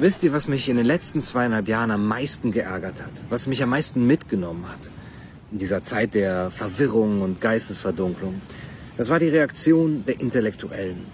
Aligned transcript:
Wisst 0.00 0.22
ihr, 0.22 0.32
was 0.32 0.48
mich 0.48 0.70
in 0.70 0.78
den 0.78 0.86
letzten 0.86 1.20
zweieinhalb 1.20 1.68
Jahren 1.68 1.90
am 1.90 2.08
meisten 2.08 2.52
geärgert 2.52 3.02
hat? 3.02 3.12
Was 3.28 3.46
mich 3.46 3.62
am 3.62 3.68
meisten 3.68 4.06
mitgenommen 4.06 4.64
hat? 4.66 4.90
In 5.52 5.58
dieser 5.58 5.82
Zeit 5.82 6.14
der 6.14 6.50
Verwirrung 6.50 7.20
und 7.20 7.42
Geistesverdunklung? 7.42 8.40
Das 8.96 9.10
war 9.10 9.18
die 9.18 9.28
Reaktion 9.28 10.06
der 10.06 10.18
Intellektuellen. 10.18 11.04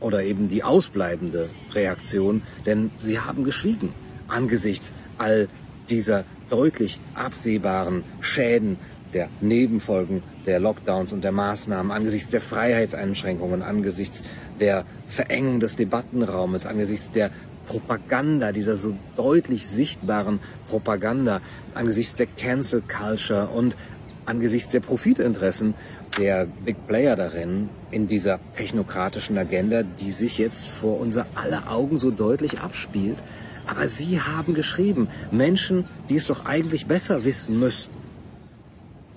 Oder 0.00 0.24
eben 0.24 0.50
die 0.50 0.62
ausbleibende 0.62 1.48
Reaktion, 1.72 2.42
denn 2.66 2.90
sie 2.98 3.18
haben 3.18 3.44
geschwiegen 3.44 3.94
angesichts 4.28 4.92
all 5.16 5.48
dieser 5.88 6.24
deutlich 6.50 7.00
absehbaren 7.14 8.04
Schäden 8.20 8.76
der 9.14 9.30
Nebenfolgen 9.40 10.22
der 10.44 10.60
Lockdowns 10.60 11.14
und 11.14 11.24
der 11.24 11.32
Maßnahmen, 11.32 11.90
angesichts 11.92 12.30
der 12.30 12.42
Freiheitseinschränkungen, 12.42 13.62
angesichts 13.62 14.22
der 14.60 14.84
Verengung 15.06 15.60
des 15.60 15.76
Debattenraumes, 15.76 16.66
angesichts 16.66 17.10
der 17.10 17.30
Propaganda, 17.68 18.50
dieser 18.50 18.76
so 18.76 18.96
deutlich 19.14 19.68
sichtbaren 19.68 20.40
Propaganda, 20.68 21.42
angesichts 21.74 22.14
der 22.14 22.26
Cancel 22.26 22.82
Culture 22.82 23.48
und 23.48 23.76
angesichts 24.24 24.72
der 24.72 24.80
Profitinteressen 24.80 25.74
der 26.16 26.46
Big 26.46 26.86
Player 26.86 27.14
darin, 27.14 27.68
in 27.90 28.08
dieser 28.08 28.40
technokratischen 28.56 29.36
Agenda, 29.36 29.82
die 29.82 30.10
sich 30.10 30.38
jetzt 30.38 30.66
vor 30.66 30.98
unser 30.98 31.26
aller 31.34 31.70
Augen 31.70 31.98
so 31.98 32.10
deutlich 32.10 32.58
abspielt. 32.60 33.18
Aber 33.66 33.86
Sie 33.86 34.18
haben 34.18 34.54
geschrieben, 34.54 35.08
Menschen, 35.30 35.84
die 36.08 36.16
es 36.16 36.26
doch 36.26 36.46
eigentlich 36.46 36.86
besser 36.86 37.24
wissen 37.24 37.58
müssten. 37.58 37.94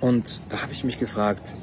Und 0.02 0.42
da 0.50 0.62
habe 0.62 0.74
ich 0.74 0.84
mich 0.84 1.00
gefragt, 1.00 1.56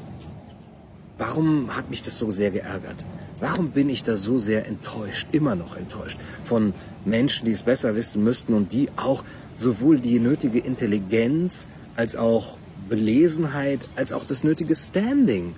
warum 1.18 1.76
hat 1.76 1.90
mich 1.90 2.02
das 2.02 2.16
so 2.16 2.30
sehr 2.30 2.50
geärgert? 2.50 3.04
Warum 3.40 3.70
bin 3.70 3.88
ich 3.88 4.02
da 4.02 4.16
so 4.16 4.38
sehr 4.38 4.66
enttäuscht, 4.66 5.28
immer 5.32 5.54
noch 5.54 5.76
enttäuscht 5.76 6.18
von 6.44 6.74
Menschen, 7.04 7.44
die 7.44 7.52
es 7.52 7.62
besser 7.62 7.94
wissen 7.94 8.24
müssten 8.24 8.52
und 8.52 8.72
die 8.72 8.88
auch 8.96 9.22
sowohl 9.54 10.00
die 10.00 10.18
nötige 10.18 10.58
Intelligenz 10.58 11.68
als 11.94 12.16
auch 12.16 12.58
Belesenheit, 12.88 13.88
als 13.96 14.12
auch 14.12 14.24
das 14.24 14.42
nötige 14.42 14.74
Standing 14.74 15.54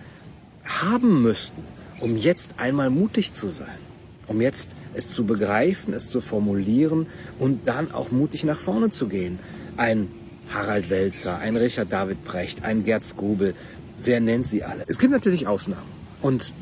haben 0.64 1.22
müssten, 1.22 1.62
um 2.00 2.16
jetzt 2.16 2.54
einmal 2.58 2.90
mutig 2.90 3.32
zu 3.32 3.48
sein, 3.48 3.78
um 4.26 4.40
jetzt 4.40 4.72
es 4.94 5.10
zu 5.10 5.24
begreifen, 5.24 5.94
es 5.94 6.08
zu 6.08 6.20
formulieren 6.20 7.06
und 7.38 7.66
dann 7.66 7.92
auch 7.92 8.10
mutig 8.10 8.44
nach 8.44 8.58
vorne 8.58 8.90
zu 8.90 9.08
gehen. 9.08 9.38
Ein 9.76 10.08
Harald 10.52 10.90
Welzer, 10.90 11.38
ein 11.38 11.56
Richard 11.56 11.92
David 11.92 12.24
Brecht, 12.24 12.64
ein 12.64 12.84
Gerd 12.84 13.04
Skobel, 13.04 13.54
wer 14.02 14.20
nennt 14.20 14.46
sie 14.46 14.64
alle? 14.64 14.84
Es 14.86 14.98
gibt 14.98 15.12
natürlich 15.12 15.46
Ausnahmen 15.46 15.88
und 16.20 16.52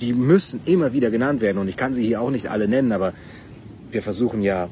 die 0.00 0.12
müssen 0.12 0.60
immer 0.64 0.92
wieder 0.92 1.10
genannt 1.10 1.40
werden 1.40 1.58
und 1.58 1.68
ich 1.68 1.76
kann 1.76 1.94
sie 1.94 2.06
hier 2.06 2.20
auch 2.20 2.30
nicht 2.30 2.48
alle 2.48 2.68
nennen, 2.68 2.92
aber 2.92 3.12
wir 3.90 4.02
versuchen 4.02 4.42
ja 4.42 4.68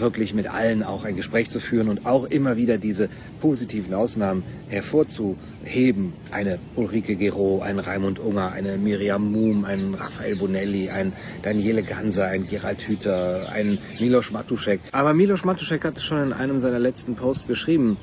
wirklich 0.00 0.34
mit 0.34 0.48
allen 0.48 0.82
auch 0.82 1.04
ein 1.04 1.16
Gespräch 1.16 1.50
zu 1.50 1.60
führen 1.60 1.88
und 1.88 2.06
auch 2.06 2.24
immer 2.24 2.56
wieder 2.56 2.78
diese 2.78 3.08
positiven 3.40 3.94
Ausnahmen 3.94 4.42
hervorzuheben. 4.68 6.12
Eine 6.30 6.58
Ulrike 6.74 7.16
Gero, 7.16 7.62
ein 7.62 7.78
Raimund 7.78 8.18
Unger, 8.18 8.52
eine 8.52 8.76
Miriam 8.76 9.30
Muhm, 9.30 9.64
ein 9.64 9.94
Raphael 9.94 10.36
Bonelli, 10.36 10.90
ein 10.90 11.12
Daniele 11.42 11.82
Ganser, 11.82 12.26
ein 12.26 12.46
Gerald 12.46 12.82
Hüther, 12.82 13.48
ein 13.52 13.78
Milos 14.00 14.32
Matuszek. 14.32 14.80
Aber 14.92 15.14
Milos 15.14 15.44
Matuszek 15.44 15.84
hat 15.84 16.00
schon 16.00 16.22
in 16.22 16.32
einem 16.32 16.60
seiner 16.60 16.78
letzten 16.78 17.14
Posts 17.14 17.46
geschrieben, 17.46 17.96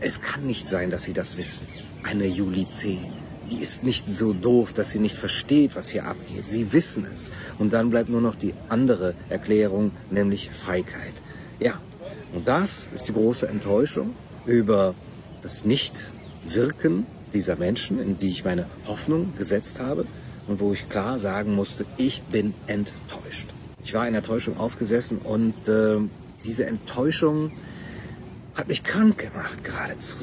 es 0.00 0.20
kann 0.20 0.46
nicht 0.46 0.68
sein, 0.68 0.90
dass 0.90 1.04
Sie 1.04 1.12
das 1.12 1.38
wissen. 1.38 1.66
Eine 2.02 2.26
Juli 2.26 2.68
C 2.68 2.98
die 3.50 3.62
ist 3.62 3.84
nicht 3.84 4.08
so 4.08 4.32
doof, 4.32 4.72
dass 4.72 4.90
sie 4.90 4.98
nicht 4.98 5.16
versteht, 5.16 5.76
was 5.76 5.88
hier 5.88 6.04
abgeht. 6.04 6.46
Sie 6.46 6.72
wissen 6.72 7.06
es. 7.12 7.30
Und 7.58 7.72
dann 7.72 7.90
bleibt 7.90 8.08
nur 8.08 8.20
noch 8.20 8.34
die 8.34 8.54
andere 8.68 9.14
Erklärung, 9.28 9.92
nämlich 10.10 10.50
Feigheit. 10.50 11.14
Ja, 11.58 11.80
und 12.32 12.48
das 12.48 12.88
ist 12.94 13.08
die 13.08 13.12
große 13.12 13.48
Enttäuschung 13.48 14.14
über 14.44 14.94
das 15.42 15.64
Nichtwirken 15.64 17.06
dieser 17.32 17.56
Menschen, 17.56 18.00
in 18.00 18.18
die 18.18 18.28
ich 18.28 18.44
meine 18.44 18.66
Hoffnung 18.86 19.32
gesetzt 19.36 19.80
habe 19.80 20.06
und 20.46 20.60
wo 20.60 20.72
ich 20.72 20.88
klar 20.88 21.18
sagen 21.18 21.54
musste, 21.54 21.84
ich 21.96 22.22
bin 22.22 22.54
enttäuscht. 22.66 23.48
Ich 23.82 23.94
war 23.94 24.06
in 24.06 24.14
Enttäuschung 24.14 24.56
aufgesessen 24.56 25.18
und 25.18 25.68
äh, 25.68 25.98
diese 26.44 26.66
Enttäuschung 26.66 27.52
hat 28.54 28.68
mich 28.68 28.82
krank 28.82 29.18
gemacht 29.18 29.62
geradezu. 29.64 30.16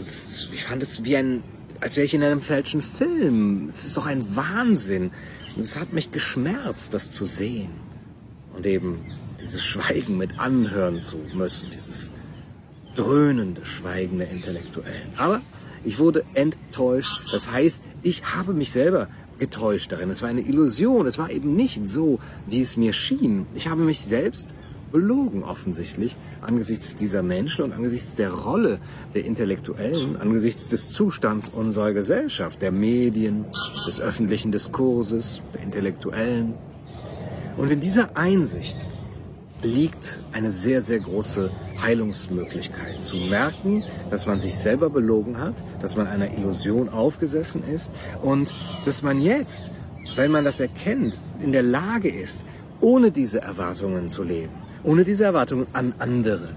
Ich 0.52 0.64
fand 0.64 0.82
es 0.82 1.04
wie 1.04 1.16
ein 1.16 1.44
als 1.84 1.98
wäre 1.98 2.06
ich 2.06 2.14
in 2.14 2.24
einem 2.24 2.42
falschen 2.42 2.82
Film. 2.82 3.68
Es 3.68 3.84
ist 3.84 3.98
doch 3.98 4.06
ein 4.06 4.38
Wahnsinn. 4.38 5.12
Es 5.62 5.78
hat 5.78 5.92
mich 5.92 6.12
geschmerzt, 6.12 6.94
das 6.94 7.12
zu 7.12 7.26
sehen. 7.26 7.72
Und 8.56 8.66
eben 8.66 9.00
dieses 9.42 9.66
Schweigen 9.66 10.18
mit 10.18 10.40
anhören 10.40 11.02
zu 11.02 11.18
müssen, 11.34 11.70
dieses 11.72 12.10
dröhnende 12.96 13.66
Schweigen 13.66 14.20
der 14.20 14.30
Intellektuellen. 14.32 15.10
Aber 15.18 15.42
ich 15.84 16.00
wurde 16.00 16.24
enttäuscht. 16.36 17.22
Das 17.34 17.52
heißt, 17.52 17.84
ich 18.02 18.24
habe 18.34 18.54
mich 18.54 18.72
selber 18.72 19.10
getäuscht 19.38 19.92
darin. 19.92 20.10
Es 20.10 20.22
war 20.22 20.30
eine 20.30 20.40
Illusion. 20.40 21.06
Es 21.06 21.18
war 21.18 21.32
eben 21.32 21.54
nicht 21.58 21.86
so, 21.86 22.20
wie 22.48 22.62
es 22.62 22.78
mir 22.78 22.94
schien. 22.94 23.46
Ich 23.56 23.68
habe 23.68 23.82
mich 23.82 24.00
selbst 24.00 24.54
belogen 24.94 25.44
offensichtlich 25.44 26.16
angesichts 26.46 26.96
dieser 26.96 27.24
Menschen 27.24 27.64
und 27.64 27.74
angesichts 27.74 28.16
der 28.16 28.32
Rolle 28.32 28.80
der 29.14 29.26
Intellektuellen, 29.26 30.18
angesichts 30.18 30.68
des 30.68 30.90
Zustands 30.92 31.50
unserer 31.50 31.94
Gesellschaft, 31.94 32.62
der 32.62 32.72
Medien, 32.72 33.46
des 33.88 34.00
öffentlichen 34.00 34.52
Diskurses, 34.52 35.42
der 35.54 35.62
Intellektuellen. 35.62 36.54
Und 37.58 37.72
in 37.72 37.80
dieser 37.80 38.18
Einsicht 38.18 38.86
liegt 39.62 40.20
eine 40.34 40.52
sehr, 40.52 40.82
sehr 40.82 41.00
große 41.00 41.50
Heilungsmöglichkeit. 41.82 43.02
Zu 43.02 43.18
merken, 43.18 43.84
dass 44.10 44.26
man 44.26 44.40
sich 44.40 44.56
selber 44.56 44.90
belogen 44.90 45.40
hat, 45.40 45.56
dass 45.82 45.96
man 45.96 46.08
einer 46.08 46.32
Illusion 46.38 46.90
aufgesessen 46.90 47.64
ist 47.64 47.94
und 48.22 48.54
dass 48.86 49.02
man 49.02 49.22
jetzt, 49.22 49.72
wenn 50.16 50.32
man 50.32 50.44
das 50.44 50.60
erkennt, 50.60 51.22
in 51.42 51.52
der 51.52 51.64
Lage 51.64 52.10
ist, 52.10 52.46
ohne 52.82 53.12
diese 53.12 53.42
Erwartungen 53.42 54.10
zu 54.10 54.24
leben 54.24 54.63
ohne 54.84 55.04
diese 55.04 55.24
Erwartungen 55.24 55.68
an 55.74 55.94
andere, 56.00 56.50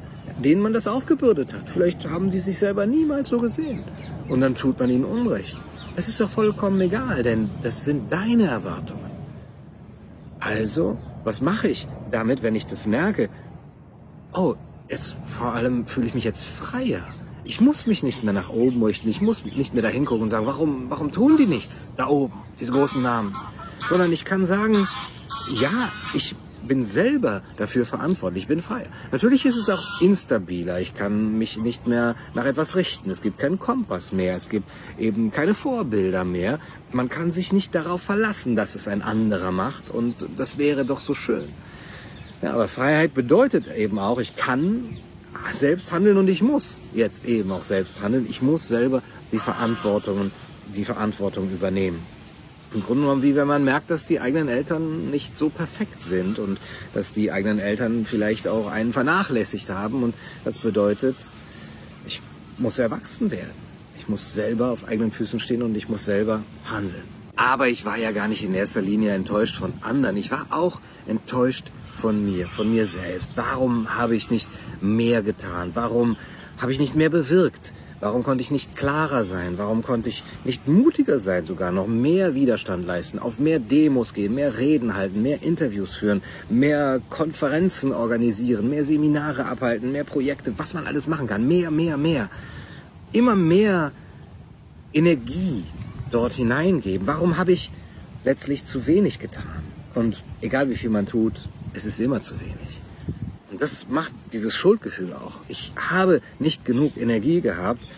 denen 0.42 0.62
man 0.62 0.72
das 0.72 0.86
aufgebürdet 0.86 1.52
hat. 1.54 1.68
Vielleicht 1.68 2.08
haben 2.08 2.30
die 2.30 2.40
sich 2.40 2.58
selber 2.58 2.86
niemals 2.86 3.28
so 3.28 3.38
gesehen. 3.38 3.84
Und 4.28 4.40
dann 4.40 4.54
tut 4.54 4.78
man 4.78 4.90
ihnen 4.90 5.04
Unrecht. 5.04 5.56
Es 5.94 6.08
ist 6.08 6.20
doch 6.20 6.28
vollkommen 6.28 6.80
egal, 6.80 7.22
denn 7.22 7.50
das 7.62 7.84
sind 7.84 8.12
deine 8.12 8.48
Erwartungen. 8.48 9.10
Also, 10.40 10.98
was 11.24 11.40
mache 11.40 11.68
ich 11.68 11.88
damit, 12.10 12.42
wenn 12.42 12.54
ich 12.54 12.66
das 12.66 12.86
merke? 12.86 13.30
Oh, 14.32 14.54
jetzt 14.88 15.16
vor 15.24 15.54
allem 15.54 15.86
fühle 15.86 16.08
ich 16.08 16.14
mich 16.14 16.24
jetzt 16.24 16.44
freier. 16.44 17.02
Ich 17.44 17.60
muss 17.60 17.86
mich 17.86 18.02
nicht 18.02 18.24
mehr 18.24 18.32
nach 18.32 18.50
oben 18.50 18.82
richten. 18.82 19.08
Ich 19.08 19.20
muss 19.20 19.44
nicht 19.44 19.72
mehr 19.72 19.82
da 19.82 19.88
hingucken 19.88 20.24
und 20.24 20.30
sagen, 20.30 20.46
warum, 20.46 20.90
warum 20.90 21.12
tun 21.12 21.36
die 21.36 21.46
nichts 21.46 21.88
da 21.96 22.08
oben, 22.08 22.34
diese 22.60 22.72
großen 22.72 23.00
Namen? 23.00 23.34
Sondern 23.88 24.12
ich 24.12 24.24
kann 24.24 24.44
sagen, 24.44 24.86
ja, 25.60 25.92
ich 26.12 26.34
bin 26.66 26.84
selber 26.84 27.42
dafür 27.56 27.86
verantwortlich, 27.86 28.44
ich 28.44 28.48
bin 28.48 28.62
frei. 28.62 28.84
Natürlich 29.12 29.46
ist 29.46 29.56
es 29.56 29.68
auch 29.68 30.00
instabiler. 30.00 30.80
Ich 30.80 30.94
kann 30.94 31.38
mich 31.38 31.58
nicht 31.58 31.86
mehr 31.86 32.14
nach 32.34 32.44
etwas 32.44 32.76
richten. 32.76 33.10
Es 33.10 33.22
gibt 33.22 33.38
keinen 33.38 33.58
Kompass 33.58 34.12
mehr. 34.12 34.36
Es 34.36 34.48
gibt 34.48 34.68
eben 34.98 35.30
keine 35.30 35.54
Vorbilder 35.54 36.24
mehr. 36.24 36.58
Man 36.92 37.08
kann 37.08 37.32
sich 37.32 37.52
nicht 37.52 37.74
darauf 37.74 38.02
verlassen, 38.02 38.56
dass 38.56 38.74
es 38.74 38.88
ein 38.88 39.02
anderer 39.02 39.52
macht. 39.52 39.90
Und 39.90 40.26
das 40.36 40.58
wäre 40.58 40.84
doch 40.84 41.00
so 41.00 41.14
schön. 41.14 41.48
Ja, 42.42 42.52
aber 42.52 42.68
Freiheit 42.68 43.14
bedeutet 43.14 43.66
eben 43.74 43.98
auch, 43.98 44.18
ich 44.18 44.36
kann 44.36 44.98
selbst 45.52 45.92
handeln 45.92 46.16
und 46.16 46.28
ich 46.28 46.42
muss 46.42 46.86
jetzt 46.94 47.24
eben 47.26 47.50
auch 47.52 47.62
selbst 47.62 48.02
handeln. 48.02 48.26
Ich 48.28 48.42
muss 48.42 48.68
selber 48.68 49.02
die 49.32 49.38
Verantwortung, 49.38 50.30
die 50.74 50.84
Verantwortung 50.84 51.50
übernehmen 51.50 52.15
im 52.76 52.82
Grunde 52.84 53.02
genommen 53.04 53.22
wie 53.22 53.34
wenn 53.34 53.46
man 53.46 53.64
merkt, 53.64 53.90
dass 53.90 54.04
die 54.04 54.20
eigenen 54.20 54.48
Eltern 54.48 55.10
nicht 55.10 55.38
so 55.38 55.48
perfekt 55.48 56.02
sind 56.02 56.38
und 56.38 56.58
dass 56.92 57.12
die 57.12 57.32
eigenen 57.32 57.58
Eltern 57.58 58.04
vielleicht 58.04 58.46
auch 58.46 58.70
einen 58.70 58.92
vernachlässigt 58.92 59.70
haben. 59.70 60.02
Und 60.02 60.14
das 60.44 60.58
bedeutet, 60.58 61.16
ich 62.06 62.20
muss 62.58 62.78
erwachsen 62.78 63.30
werden. 63.30 63.54
Ich 63.98 64.08
muss 64.08 64.34
selber 64.34 64.70
auf 64.70 64.86
eigenen 64.86 65.10
Füßen 65.10 65.40
stehen 65.40 65.62
und 65.62 65.74
ich 65.74 65.88
muss 65.88 66.04
selber 66.04 66.42
handeln. 66.70 67.02
Aber 67.34 67.68
ich 67.68 67.84
war 67.86 67.96
ja 67.96 68.12
gar 68.12 68.28
nicht 68.28 68.44
in 68.44 68.54
erster 68.54 68.82
Linie 68.82 69.12
enttäuscht 69.14 69.56
von 69.56 69.72
anderen. 69.80 70.16
Ich 70.18 70.30
war 70.30 70.46
auch 70.50 70.80
enttäuscht 71.06 71.72
von 71.96 72.24
mir, 72.24 72.46
von 72.46 72.70
mir 72.70 72.86
selbst. 72.86 73.36
Warum 73.36 73.96
habe 73.96 74.14
ich 74.14 74.30
nicht 74.30 74.50
mehr 74.82 75.22
getan? 75.22 75.70
Warum 75.72 76.16
habe 76.58 76.72
ich 76.72 76.78
nicht 76.78 76.94
mehr 76.94 77.10
bewirkt? 77.10 77.72
Warum 78.00 78.22
konnte 78.22 78.42
ich 78.42 78.50
nicht 78.50 78.76
klarer 78.76 79.24
sein? 79.24 79.54
Warum 79.56 79.82
konnte 79.82 80.10
ich 80.10 80.22
nicht 80.44 80.68
mutiger 80.68 81.18
sein, 81.18 81.46
sogar 81.46 81.72
noch 81.72 81.86
mehr 81.86 82.34
Widerstand 82.34 82.86
leisten, 82.86 83.18
auf 83.18 83.38
mehr 83.38 83.58
Demos 83.58 84.12
gehen, 84.12 84.34
mehr 84.34 84.58
Reden 84.58 84.94
halten, 84.94 85.22
mehr 85.22 85.42
Interviews 85.42 85.94
führen, 85.94 86.22
mehr 86.50 87.00
Konferenzen 87.08 87.92
organisieren, 87.92 88.68
mehr 88.68 88.84
Seminare 88.84 89.46
abhalten, 89.46 89.92
mehr 89.92 90.04
Projekte, 90.04 90.52
was 90.58 90.74
man 90.74 90.86
alles 90.86 91.08
machen 91.08 91.26
kann, 91.26 91.48
mehr, 91.48 91.70
mehr, 91.70 91.96
mehr. 91.96 92.28
Immer 93.12 93.34
mehr 93.34 93.92
Energie 94.92 95.64
dort 96.10 96.34
hineingeben. 96.34 97.06
Warum 97.06 97.38
habe 97.38 97.52
ich 97.52 97.70
letztlich 98.24 98.66
zu 98.66 98.86
wenig 98.86 99.18
getan? 99.18 99.64
Und 99.94 100.22
egal 100.42 100.68
wie 100.68 100.76
viel 100.76 100.90
man 100.90 101.06
tut, 101.06 101.48
es 101.72 101.86
ist 101.86 101.98
immer 101.98 102.20
zu 102.20 102.38
wenig. 102.40 102.82
Und 103.56 103.62
das 103.62 103.88
macht 103.88 104.12
dieses 104.34 104.54
Schuldgefühl 104.54 105.14
auch. 105.14 105.40
Ich 105.48 105.72
habe 105.76 106.20
nicht 106.38 106.66
genug 106.66 106.98
Energie 106.98 107.40
gehabt, 107.40 107.88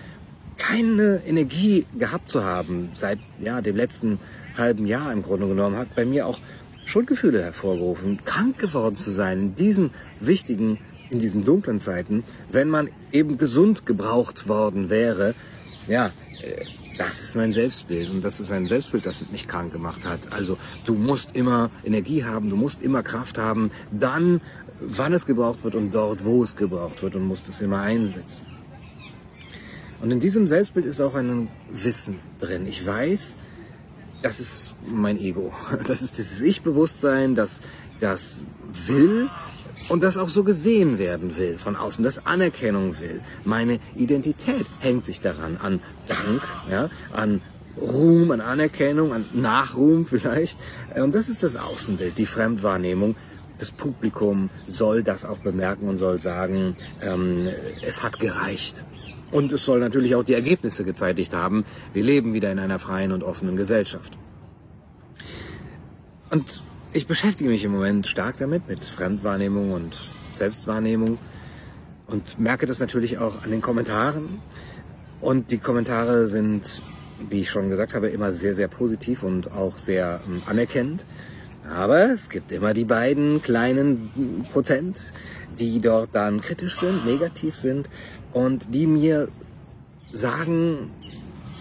keine 0.56 1.20
Energie 1.26 1.84
gehabt 1.98 2.30
zu 2.30 2.44
haben 2.44 2.90
seit 2.94 3.18
ja, 3.40 3.60
dem 3.60 3.74
letzten 3.74 4.20
halben 4.56 4.86
Jahr 4.86 5.12
im 5.12 5.24
Grunde 5.24 5.48
genommen, 5.48 5.76
hat 5.76 5.96
bei 5.96 6.04
mir 6.04 6.28
auch 6.28 6.38
Schuldgefühle 6.86 7.42
hervorgerufen, 7.42 8.20
krank 8.24 8.58
geworden 8.58 8.94
zu 8.94 9.10
sein 9.10 9.40
in 9.40 9.54
diesen 9.56 9.90
wichtigen, 10.20 10.78
in 11.10 11.18
diesen 11.18 11.44
dunklen 11.44 11.80
Zeiten, 11.80 12.22
wenn 12.52 12.68
man 12.68 12.88
eben 13.10 13.36
gesund 13.36 13.84
gebraucht 13.84 14.46
worden 14.46 14.90
wäre. 14.90 15.34
Ja, 15.88 16.12
äh, 16.40 16.66
das 16.98 17.20
ist 17.20 17.34
mein 17.34 17.52
Selbstbild 17.52 18.10
und 18.10 18.22
das 18.22 18.38
ist 18.38 18.52
ein 18.52 18.66
Selbstbild, 18.66 19.06
das 19.06 19.24
mich 19.30 19.48
krank 19.48 19.72
gemacht 19.72 20.06
hat. 20.06 20.32
Also 20.32 20.56
du 20.84 20.94
musst 20.94 21.34
immer 21.34 21.70
Energie 21.84 22.24
haben, 22.24 22.48
du 22.48 22.56
musst 22.56 22.80
immer 22.80 23.02
Kraft 23.02 23.38
haben, 23.38 23.72
dann, 23.90 24.40
wann 24.80 25.12
es 25.12 25.26
gebraucht 25.26 25.64
wird 25.64 25.74
und 25.74 25.92
dort, 25.92 26.24
wo 26.24 26.42
es 26.42 26.56
gebraucht 26.56 27.02
wird 27.02 27.16
und 27.16 27.26
musst 27.26 27.48
es 27.48 27.60
immer 27.60 27.80
einsetzen. 27.80 28.46
Und 30.00 30.10
in 30.10 30.20
diesem 30.20 30.46
Selbstbild 30.46 30.86
ist 30.86 31.00
auch 31.00 31.14
ein 31.14 31.48
Wissen 31.70 32.20
drin. 32.38 32.66
Ich 32.66 32.86
weiß, 32.86 33.36
das 34.22 34.40
ist 34.40 34.74
mein 34.86 35.18
Ego. 35.18 35.52
Das 35.86 36.02
ist 36.02 36.18
dieses 36.18 36.40
Ich-Bewusstsein, 36.40 37.34
das, 37.34 37.60
das 38.00 38.44
will 38.86 39.28
und 39.88 40.04
das 40.04 40.16
auch 40.16 40.28
so 40.28 40.44
gesehen 40.44 40.98
werden 40.98 41.36
will 41.36 41.58
von 41.58 41.74
außen, 41.76 42.04
das 42.04 42.26
Anerkennung 42.26 43.00
will. 43.00 43.20
Meine 43.44 43.78
Identität 43.96 44.66
hängt 44.80 45.04
sich 45.04 45.20
daran, 45.20 45.56
an 45.56 45.80
Dank, 46.06 46.42
ja, 46.70 46.90
an 47.12 47.40
Ruhm, 47.80 48.30
an 48.30 48.40
Anerkennung, 48.40 49.12
an 49.12 49.26
Nachruhm 49.32 50.06
vielleicht. 50.06 50.58
Und 50.94 51.14
das 51.14 51.28
ist 51.28 51.42
das 51.42 51.56
Außenbild, 51.56 52.18
die 52.18 52.26
Fremdwahrnehmung. 52.26 53.16
Das 53.58 53.72
Publikum 53.72 54.50
soll 54.66 55.02
das 55.02 55.24
auch 55.24 55.38
bemerken 55.38 55.88
und 55.88 55.96
soll 55.96 56.20
sagen, 56.20 56.76
ähm, 57.02 57.48
es 57.86 58.02
hat 58.02 58.18
gereicht. 58.20 58.84
Und 59.30 59.52
es 59.52 59.64
soll 59.64 59.80
natürlich 59.80 60.14
auch 60.14 60.22
die 60.22 60.34
Ergebnisse 60.34 60.84
gezeitigt 60.84 61.34
haben. 61.34 61.64
Wir 61.92 62.02
leben 62.02 62.32
wieder 62.32 62.50
in 62.50 62.58
einer 62.58 62.78
freien 62.78 63.12
und 63.12 63.22
offenen 63.22 63.56
Gesellschaft. 63.56 64.16
Und 66.30 66.62
ich 66.92 67.06
beschäftige 67.06 67.50
mich 67.50 67.64
im 67.64 67.72
Moment 67.72 68.06
stark 68.06 68.36
damit, 68.38 68.68
mit 68.68 68.80
Fremdwahrnehmung 68.80 69.72
und 69.72 70.10
Selbstwahrnehmung 70.32 71.18
und 72.06 72.38
merke 72.38 72.66
das 72.66 72.80
natürlich 72.80 73.18
auch 73.18 73.42
an 73.44 73.50
den 73.50 73.60
Kommentaren. 73.60 74.40
Und 75.20 75.50
die 75.50 75.58
Kommentare 75.58 76.26
sind, 76.28 76.82
wie 77.28 77.40
ich 77.40 77.50
schon 77.50 77.68
gesagt 77.68 77.94
habe, 77.94 78.08
immer 78.08 78.32
sehr, 78.32 78.54
sehr 78.54 78.68
positiv 78.68 79.22
und 79.22 79.52
auch 79.52 79.76
sehr 79.76 80.20
ähm, 80.26 80.42
anerkennend. 80.46 81.04
Aber 81.68 82.10
es 82.10 82.28
gibt 82.28 82.52
immer 82.52 82.74
die 82.74 82.84
beiden 82.84 83.42
kleinen 83.42 84.46
Prozent, 84.52 85.12
die 85.58 85.80
dort 85.80 86.10
dann 86.12 86.40
kritisch 86.40 86.78
sind, 86.78 87.04
negativ 87.04 87.54
sind 87.56 87.88
und 88.32 88.74
die 88.74 88.86
mir 88.86 89.28
sagen, 90.12 90.90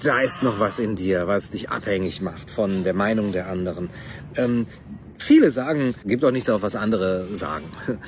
da 0.04 0.20
ist 0.22 0.44
noch 0.44 0.60
was 0.60 0.80
in 0.80 0.96
dir, 0.96 1.28
was 1.28 1.52
dich 1.52 1.70
abhängig 1.70 2.22
macht 2.22 2.52
von 2.52 2.84
der 2.84 2.94
Meinung 2.94 3.32
der 3.32 3.48
anderen. 3.48 3.90
Ähm, 4.36 4.68
viele 5.18 5.52
sagen, 5.52 5.96
gibt 6.06 6.24
doch 6.24 6.32
nichts 6.32 6.50
auf, 6.50 6.62
was 6.62 6.76
andere 6.76 7.28
sagen 7.36 7.66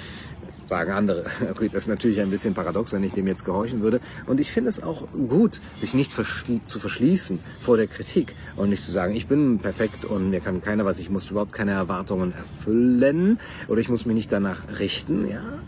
sagen 0.70 0.92
andere. 0.92 1.26
Okay, 1.50 1.68
das 1.68 1.84
ist 1.84 1.88
natürlich 1.88 2.22
ein 2.22 2.30
bisschen 2.30 2.54
paradox, 2.54 2.94
wenn 2.94 3.04
ich 3.04 3.12
dem 3.12 3.28
jetzt 3.28 3.44
gehorchen 3.44 3.82
würde. 3.82 4.00
Und 4.28 4.40
ich 4.40 4.52
finde 4.52 4.70
es 4.70 4.82
auch 4.82 5.08
gut, 5.28 5.62
sich 5.80 5.94
nicht 5.94 6.14
verschli 6.14 6.62
zu 6.66 6.80
verschließen 6.80 7.40
vor 7.60 7.76
der 7.76 7.88
Kritik 7.88 8.36
und 8.56 8.70
nicht 8.70 8.84
zu 8.84 8.92
sagen, 8.92 9.16
ich 9.16 9.28
bin 9.28 9.60
perfekt 9.60 10.06
und 10.06 10.30
mir 10.30 10.40
kann 10.40 10.62
keiner 10.62 10.86
was, 10.86 11.00
ich 11.00 11.10
muss 11.10 11.32
überhaupt 11.32 11.52
keine 11.52 11.72
Erwartungen 11.72 12.34
erfüllen 12.34 13.40
oder 13.68 13.82
ich 13.82 13.90
muss 13.90 14.06
mich 14.06 14.16
nicht 14.16 14.32
danach 14.32 14.62
richten. 14.80 15.28
Ja, 15.28 15.62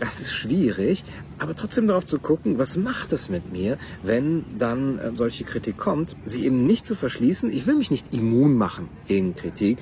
das 0.00 0.20
ist 0.20 0.32
schwierig. 0.32 1.04
Aber 1.38 1.54
trotzdem 1.54 1.86
darauf 1.86 2.06
zu 2.06 2.18
gucken, 2.18 2.58
was 2.58 2.78
macht 2.78 3.12
es 3.12 3.28
mit 3.28 3.52
mir, 3.52 3.76
wenn 4.02 4.44
dann 4.56 4.98
äh, 4.98 5.12
solche 5.14 5.44
Kritik 5.44 5.76
kommt, 5.76 6.16
sie 6.24 6.46
eben 6.46 6.64
nicht 6.64 6.86
zu 6.86 6.94
verschließen. 6.94 7.50
Ich 7.50 7.66
will 7.66 7.74
mich 7.74 7.90
nicht 7.90 8.14
immun 8.14 8.56
machen 8.56 8.88
gegen 9.06 9.36
Kritik, 9.36 9.78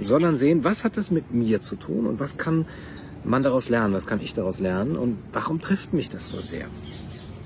sondern 0.00 0.36
sehen, 0.36 0.64
was 0.64 0.84
hat 0.84 0.98
das 0.98 1.10
mit 1.10 1.32
mir 1.32 1.60
zu 1.60 1.76
tun 1.76 2.06
und 2.06 2.20
was 2.20 2.36
kann 2.36 2.66
man 3.24 3.42
daraus 3.42 3.68
lernen? 3.68 3.94
Was 3.94 4.06
kann 4.06 4.20
ich 4.20 4.34
daraus 4.34 4.58
lernen? 4.58 4.96
Und 4.96 5.18
warum 5.32 5.60
trifft 5.60 5.92
mich 5.92 6.08
das 6.08 6.28
so 6.28 6.40
sehr? 6.40 6.66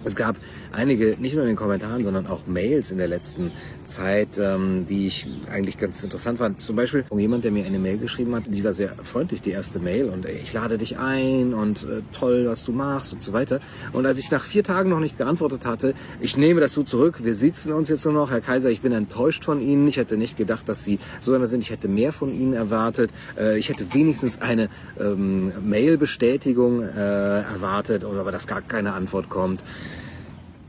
Es 0.05 0.17
gab 0.17 0.37
einige, 0.73 1.17
nicht 1.19 1.35
nur 1.35 1.43
in 1.43 1.49
den 1.49 1.57
Kommentaren, 1.57 2.05
sondern 2.05 2.27
auch 2.27 2.47
Mails 2.47 2.91
in 2.91 2.99
der 2.99 3.09
letzten 3.09 3.53
Zeit, 3.85 4.39
ähm, 4.39 4.87
die 4.89 5.07
ich 5.07 5.27
eigentlich 5.51 5.79
ganz 5.79 6.03
interessant 6.03 6.39
fand. 6.39 6.61
Zum 6.61 6.77
Beispiel 6.77 7.05
von 7.05 7.19
jemand, 7.19 7.45
der 7.45 7.53
mir 7.53 7.65
eine 7.65 7.79
Mail 7.79 7.99
geschrieben 7.99 8.35
hat, 8.35 8.45
die 8.47 8.65
war 8.65 8.73
sehr 8.73 8.95
freundlich, 9.03 9.43
die 9.43 9.51
erste 9.51 9.79
Mail, 9.79 10.09
und 10.09 10.27
ey, 10.27 10.41
ich 10.43 10.53
lade 10.53 10.79
dich 10.79 10.99
ein 10.99 11.55
und 11.55 11.85
äh, 11.85 12.03
toll, 12.13 12.47
was 12.47 12.65
du 12.65 12.73
machst 12.73 13.13
und 13.13 13.23
so 13.23 13.33
weiter. 13.33 13.61
Und 13.93 14.07
als 14.07 14.19
ich 14.19 14.31
nach 14.31 14.45
vier 14.45 14.65
Tagen 14.65 14.91
noch 14.91 15.01
nicht 15.01 15.19
geantwortet 15.19 15.65
hatte, 15.67 15.95
ich 16.21 16.37
nehme 16.37 16.61
das 16.61 16.73
so 16.73 16.83
zurück, 16.83 17.25
wir 17.25 17.35
sitzen 17.35 17.73
uns 17.73 17.89
jetzt 17.89 18.05
nur 18.05 18.15
noch, 18.15 18.31
Herr 18.31 18.41
Kaiser, 18.41 18.71
ich 18.71 18.81
bin 18.81 18.93
enttäuscht 18.93 19.45
von 19.45 19.61
Ihnen. 19.61 19.87
Ich 19.89 19.97
hätte 19.97 20.17
nicht 20.17 20.37
gedacht, 20.37 20.69
dass 20.69 20.85
Sie 20.85 20.99
so 21.21 21.35
einer 21.35 21.49
sind. 21.49 21.63
Ich 21.63 21.71
hätte 21.71 21.89
mehr 21.89 22.13
von 22.13 22.33
Ihnen 22.33 22.53
erwartet. 22.53 23.11
Äh, 23.39 23.59
ich 23.59 23.69
hätte 23.69 23.93
wenigstens 23.93 24.41
eine 24.41 24.69
ähm, 25.01 25.53
Mail-Bestätigung 25.63 26.83
äh, 26.83 27.43
erwartet, 27.43 28.05
aber 28.05 28.33
dass 28.33 28.47
gar 28.47 28.63
keine 28.63 28.93
Antwort 28.93 29.29
kommt. 29.29 29.65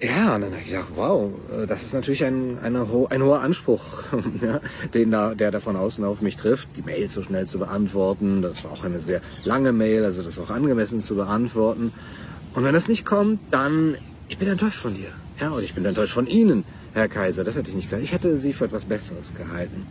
Ja, 0.04 0.36
und 0.36 0.42
dann 0.42 0.52
habe 0.52 0.62
ich 0.62 0.68
gedacht, 0.68 0.90
wow, 0.96 1.32
äh, 1.50 1.66
das 1.66 1.84
ist 1.84 1.94
natürlich 1.94 2.26
ein, 2.26 2.58
ho 2.92 3.08
ein 3.10 3.24
hoher 3.24 3.40
Anspruch, 3.40 4.04
ja, 4.42 4.60
den 4.94 5.12
da, 5.12 5.34
der 5.34 5.50
da 5.50 5.62
von 5.62 5.78
außen 5.78 6.04
auf 6.04 6.22
mich 6.22 6.36
trifft, 6.36 6.76
die 6.76 6.82
Mail 6.82 7.08
so 7.08 7.22
schnell 7.22 7.48
zu 7.48 7.58
beantworten. 7.58 8.42
Das 8.42 8.66
war 8.66 8.72
auch 8.72 8.84
eine 8.84 9.00
sehr 9.00 9.22
lange 9.46 9.72
Mail, 9.72 10.04
also 10.04 10.22
das 10.22 10.38
auch 10.40 10.50
angemessen 10.50 11.00
zu 11.00 11.16
beantworten. 11.16 11.94
Und 12.54 12.66
wenn 12.66 12.74
das 12.74 12.90
nicht 12.90 13.06
kommt, 13.06 13.40
dann, 13.50 13.96
ich 14.28 14.38
bin 14.38 14.50
enttäuscht 14.50 14.82
von 14.82 14.94
dir. 14.94 15.10
Ja, 15.40 15.52
und 15.52 15.64
ich 15.64 15.74
bin 15.74 15.86
enttäuscht 15.86 16.14
von 16.14 16.28
Ihnen, 16.28 16.66
Herr 16.94 17.08
Kaiser. 17.08 17.46
Das 17.46 17.56
hätte 17.56 17.70
ich 17.70 17.76
nicht 17.76 17.90
gedacht. 17.90 18.04
Ich 18.04 18.12
hätte 18.12 18.38
Sie 18.38 18.52
für 18.52 18.66
etwas 18.66 18.86
Besseres 18.86 19.34
gehalten. 19.34 19.88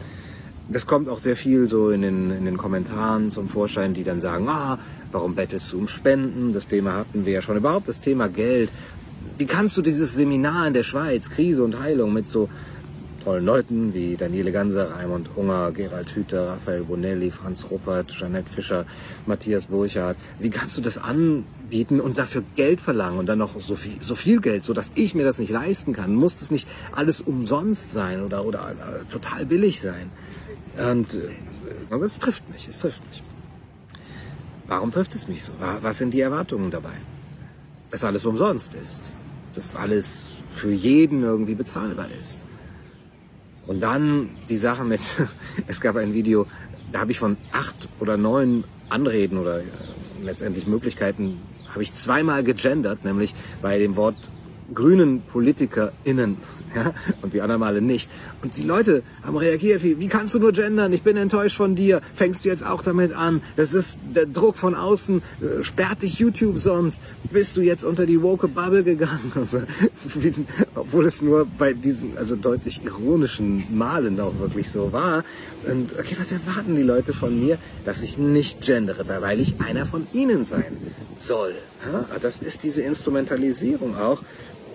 Das 0.68 0.86
kommt 0.86 1.08
auch 1.08 1.18
sehr 1.20 1.36
viel 1.36 1.66
so 1.66 1.90
in 1.90 2.02
den, 2.02 2.30
in 2.30 2.44
den 2.44 2.58
Kommentaren 2.58 3.30
zum 3.30 3.48
Vorschein, 3.48 3.94
die 3.94 4.04
dann 4.04 4.20
sagen, 4.20 4.46
ah, 4.48 4.78
warum 5.10 5.34
bettelst 5.34 5.72
du 5.72 5.78
um 5.78 5.88
Spenden? 5.88 6.52
Das 6.52 6.68
Thema 6.68 6.94
hatten 6.94 7.24
wir 7.24 7.32
ja 7.32 7.42
schon. 7.42 7.56
Überhaupt 7.56 7.88
das 7.88 8.00
Thema 8.00 8.28
Geld 8.28 8.70
wie 9.42 9.46
kannst 9.46 9.76
du 9.76 9.82
dieses 9.82 10.14
Seminar 10.14 10.68
in 10.68 10.72
der 10.72 10.84
Schweiz, 10.84 11.28
Krise 11.28 11.64
und 11.64 11.80
Heilung, 11.80 12.12
mit 12.12 12.28
so 12.28 12.48
tollen 13.24 13.44
Leuten 13.44 13.92
wie 13.92 14.14
Daniele 14.14 14.52
Ganser, 14.52 14.92
Raimund 14.92 15.30
Unger, 15.34 15.72
Gerald 15.72 16.14
Hüther, 16.14 16.50
Raphael 16.50 16.84
Bonelli, 16.84 17.32
Franz 17.32 17.66
Ruppert, 17.68 18.12
Jeanette 18.12 18.48
Fischer, 18.48 18.86
Matthias 19.26 19.66
Burchardt, 19.66 20.16
wie 20.38 20.48
kannst 20.48 20.78
du 20.78 20.80
das 20.80 20.96
anbieten 20.96 22.00
und 22.00 22.20
dafür 22.20 22.44
Geld 22.54 22.80
verlangen 22.80 23.18
und 23.18 23.26
dann 23.26 23.38
noch 23.38 23.60
so 23.60 23.74
viel, 23.74 24.00
so 24.00 24.14
viel 24.14 24.40
Geld, 24.40 24.62
so 24.62 24.74
dass 24.74 24.92
ich 24.94 25.16
mir 25.16 25.24
das 25.24 25.40
nicht 25.40 25.50
leisten 25.50 25.92
kann? 25.92 26.14
Muss 26.14 26.36
das 26.38 26.52
nicht 26.52 26.68
alles 26.92 27.20
umsonst 27.20 27.92
sein 27.92 28.22
oder, 28.22 28.44
oder 28.44 28.60
äh, 28.70 29.10
total 29.10 29.44
billig 29.44 29.80
sein? 29.80 30.08
Und 30.88 31.14
äh, 31.14 31.96
es 31.96 32.20
trifft 32.20 32.48
mich, 32.48 32.68
es 32.68 32.78
trifft 32.78 33.02
mich. 33.08 33.24
Warum 34.68 34.92
trifft 34.92 35.16
es 35.16 35.26
mich 35.26 35.42
so? 35.42 35.52
Was 35.80 35.98
sind 35.98 36.14
die 36.14 36.20
Erwartungen 36.20 36.70
dabei? 36.70 36.94
Dass 37.90 38.04
alles 38.04 38.24
umsonst 38.24 38.74
ist 38.74 39.18
dass 39.54 39.76
alles 39.76 40.30
für 40.48 40.72
jeden 40.72 41.22
irgendwie 41.22 41.54
bezahlbar 41.54 42.08
ist. 42.20 42.44
Und 43.66 43.82
dann 43.82 44.30
die 44.48 44.56
Sache 44.56 44.84
mit, 44.84 45.00
es 45.66 45.80
gab 45.80 45.96
ein 45.96 46.14
Video, 46.14 46.46
da 46.90 47.00
habe 47.00 47.12
ich 47.12 47.18
von 47.18 47.36
acht 47.52 47.88
oder 48.00 48.16
neun 48.16 48.64
Anreden 48.88 49.38
oder 49.38 49.60
äh, 49.60 49.64
letztendlich 50.20 50.66
Möglichkeiten, 50.66 51.40
habe 51.70 51.82
ich 51.82 51.94
zweimal 51.94 52.44
gegendert, 52.44 53.04
nämlich 53.04 53.34
bei 53.62 53.78
dem 53.78 53.96
Wort 53.96 54.16
grünen 54.74 55.22
PolitikerInnen 55.22 56.38
ja, 56.74 56.94
und 57.20 57.34
die 57.34 57.40
anderen 57.40 57.60
Male 57.60 57.80
nicht. 57.80 58.10
Und 58.42 58.56
die 58.56 58.62
Leute 58.62 59.02
haben 59.22 59.36
reagiert 59.36 59.82
wie, 59.82 59.98
wie 59.98 60.08
kannst 60.08 60.34
du 60.34 60.38
nur 60.38 60.52
gendern? 60.52 60.92
Ich 60.92 61.02
bin 61.02 61.16
enttäuscht 61.16 61.56
von 61.56 61.74
dir. 61.74 62.00
Fängst 62.14 62.44
du 62.44 62.48
jetzt 62.48 62.64
auch 62.64 62.82
damit 62.82 63.12
an? 63.12 63.42
Das 63.56 63.74
ist 63.74 63.98
der 64.14 64.26
Druck 64.26 64.56
von 64.56 64.74
außen. 64.74 65.22
Äh, 65.40 65.64
sperrt 65.64 66.02
dich 66.02 66.18
YouTube 66.18 66.60
sonst? 66.60 67.02
Bist 67.30 67.56
du 67.56 67.60
jetzt 67.60 67.84
unter 67.84 68.06
die 68.06 68.22
woke 68.22 68.48
Bubble 68.48 68.84
gegangen? 68.84 69.32
Also, 69.42 69.62
wie, 70.14 70.32
obwohl 70.76 71.04
es 71.06 71.20
nur 71.20 71.46
bei 71.58 71.72
diesen, 71.72 72.16
also 72.16 72.36
deutlich 72.36 72.84
ironischen 72.84 73.64
Malen 73.76 74.20
auch 74.20 74.38
wirklich 74.38 74.70
so 74.70 74.92
war. 74.92 75.24
Und 75.66 75.98
okay, 75.98 76.16
was 76.18 76.30
erwarten 76.30 76.76
die 76.76 76.82
Leute 76.82 77.12
von 77.12 77.38
mir? 77.38 77.58
Dass 77.84 78.02
ich 78.02 78.18
nicht 78.18 78.62
gendere, 78.62 79.04
weil 79.20 79.40
ich 79.40 79.60
einer 79.60 79.84
von 79.84 80.06
ihnen 80.12 80.44
sein 80.44 80.76
soll. 81.16 81.54
Ja? 81.84 82.06
Das 82.20 82.40
ist 82.40 82.62
diese 82.62 82.82
Instrumentalisierung 82.82 83.96
auch 83.96 84.22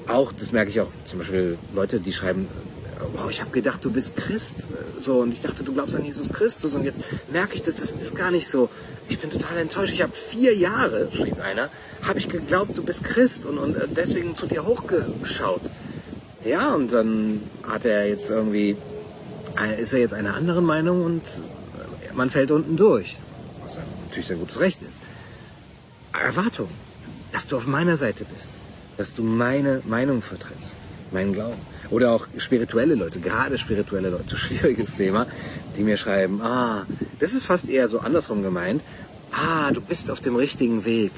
auch, 0.07 0.31
das 0.31 0.51
merke 0.51 0.69
ich 0.69 0.81
auch, 0.81 0.91
zum 1.05 1.19
Beispiel 1.19 1.57
Leute, 1.73 1.99
die 1.99 2.13
schreiben, 2.13 2.47
wow, 3.13 3.29
ich 3.29 3.41
habe 3.41 3.51
gedacht, 3.51 3.83
du 3.83 3.91
bist 3.91 4.15
Christ. 4.15 4.55
So, 4.97 5.19
und 5.19 5.33
ich 5.33 5.41
dachte, 5.41 5.63
du 5.63 5.73
glaubst 5.73 5.95
an 5.95 6.03
Jesus 6.03 6.29
Christus. 6.29 6.75
Und 6.75 6.83
jetzt 6.83 7.01
merke 7.31 7.55
ich, 7.55 7.61
dass 7.61 7.75
das 7.75 7.91
ist 7.91 8.15
gar 8.15 8.31
nicht 8.31 8.47
so. 8.47 8.69
Ich 9.09 9.19
bin 9.19 9.29
total 9.29 9.57
enttäuscht. 9.57 9.93
Ich 9.93 10.01
habe 10.01 10.13
vier 10.13 10.55
Jahre, 10.55 11.09
schrieb 11.11 11.39
einer, 11.39 11.69
habe 12.05 12.19
ich 12.19 12.27
geglaubt, 12.27 12.77
du 12.77 12.83
bist 12.83 13.03
Christ 13.03 13.45
und, 13.45 13.57
und 13.57 13.75
äh, 13.75 13.87
deswegen 13.89 14.35
zu 14.35 14.47
dir 14.47 14.65
hochgeschaut. 14.65 15.61
Ja, 16.43 16.73
und 16.75 16.91
dann 16.91 17.41
hat 17.67 17.85
er 17.85 18.07
jetzt 18.07 18.29
irgendwie, 18.29 18.77
äh, 19.59 19.81
ist 19.81 19.93
er 19.93 19.99
jetzt 19.99 20.13
einer 20.13 20.35
anderen 20.35 20.65
Meinung 20.65 21.03
und 21.03 21.23
äh, 21.23 22.13
man 22.13 22.29
fällt 22.29 22.51
unten 22.51 22.75
durch. 22.75 23.17
Was 23.63 23.79
natürlich 24.05 24.27
sein 24.27 24.39
gutes 24.39 24.59
Recht 24.59 24.81
ist. 24.81 25.01
Erwartung, 26.13 26.69
dass 27.31 27.47
du 27.47 27.57
auf 27.57 27.67
meiner 27.67 27.95
Seite 27.95 28.25
bist, 28.25 28.51
dass 28.97 29.13
du 29.13 29.23
meine 29.23 29.81
Meinung 29.85 30.21
vertrittst, 30.21 30.75
meinen 31.11 31.33
Glauben. 31.33 31.61
Oder 31.89 32.11
auch 32.11 32.27
spirituelle 32.37 32.95
Leute, 32.95 33.19
gerade 33.19 33.57
spirituelle 33.57 34.09
Leute, 34.09 34.37
schwieriges 34.37 34.95
Thema, 34.95 35.27
die 35.77 35.83
mir 35.83 35.97
schreiben, 35.97 36.41
ah, 36.41 36.85
das 37.19 37.33
ist 37.33 37.45
fast 37.45 37.69
eher 37.69 37.87
so 37.87 37.99
andersrum 37.99 38.43
gemeint, 38.43 38.81
ah, 39.31 39.71
du 39.71 39.81
bist 39.81 40.11
auf 40.11 40.19
dem 40.19 40.35
richtigen 40.35 40.85
Weg. 40.85 41.11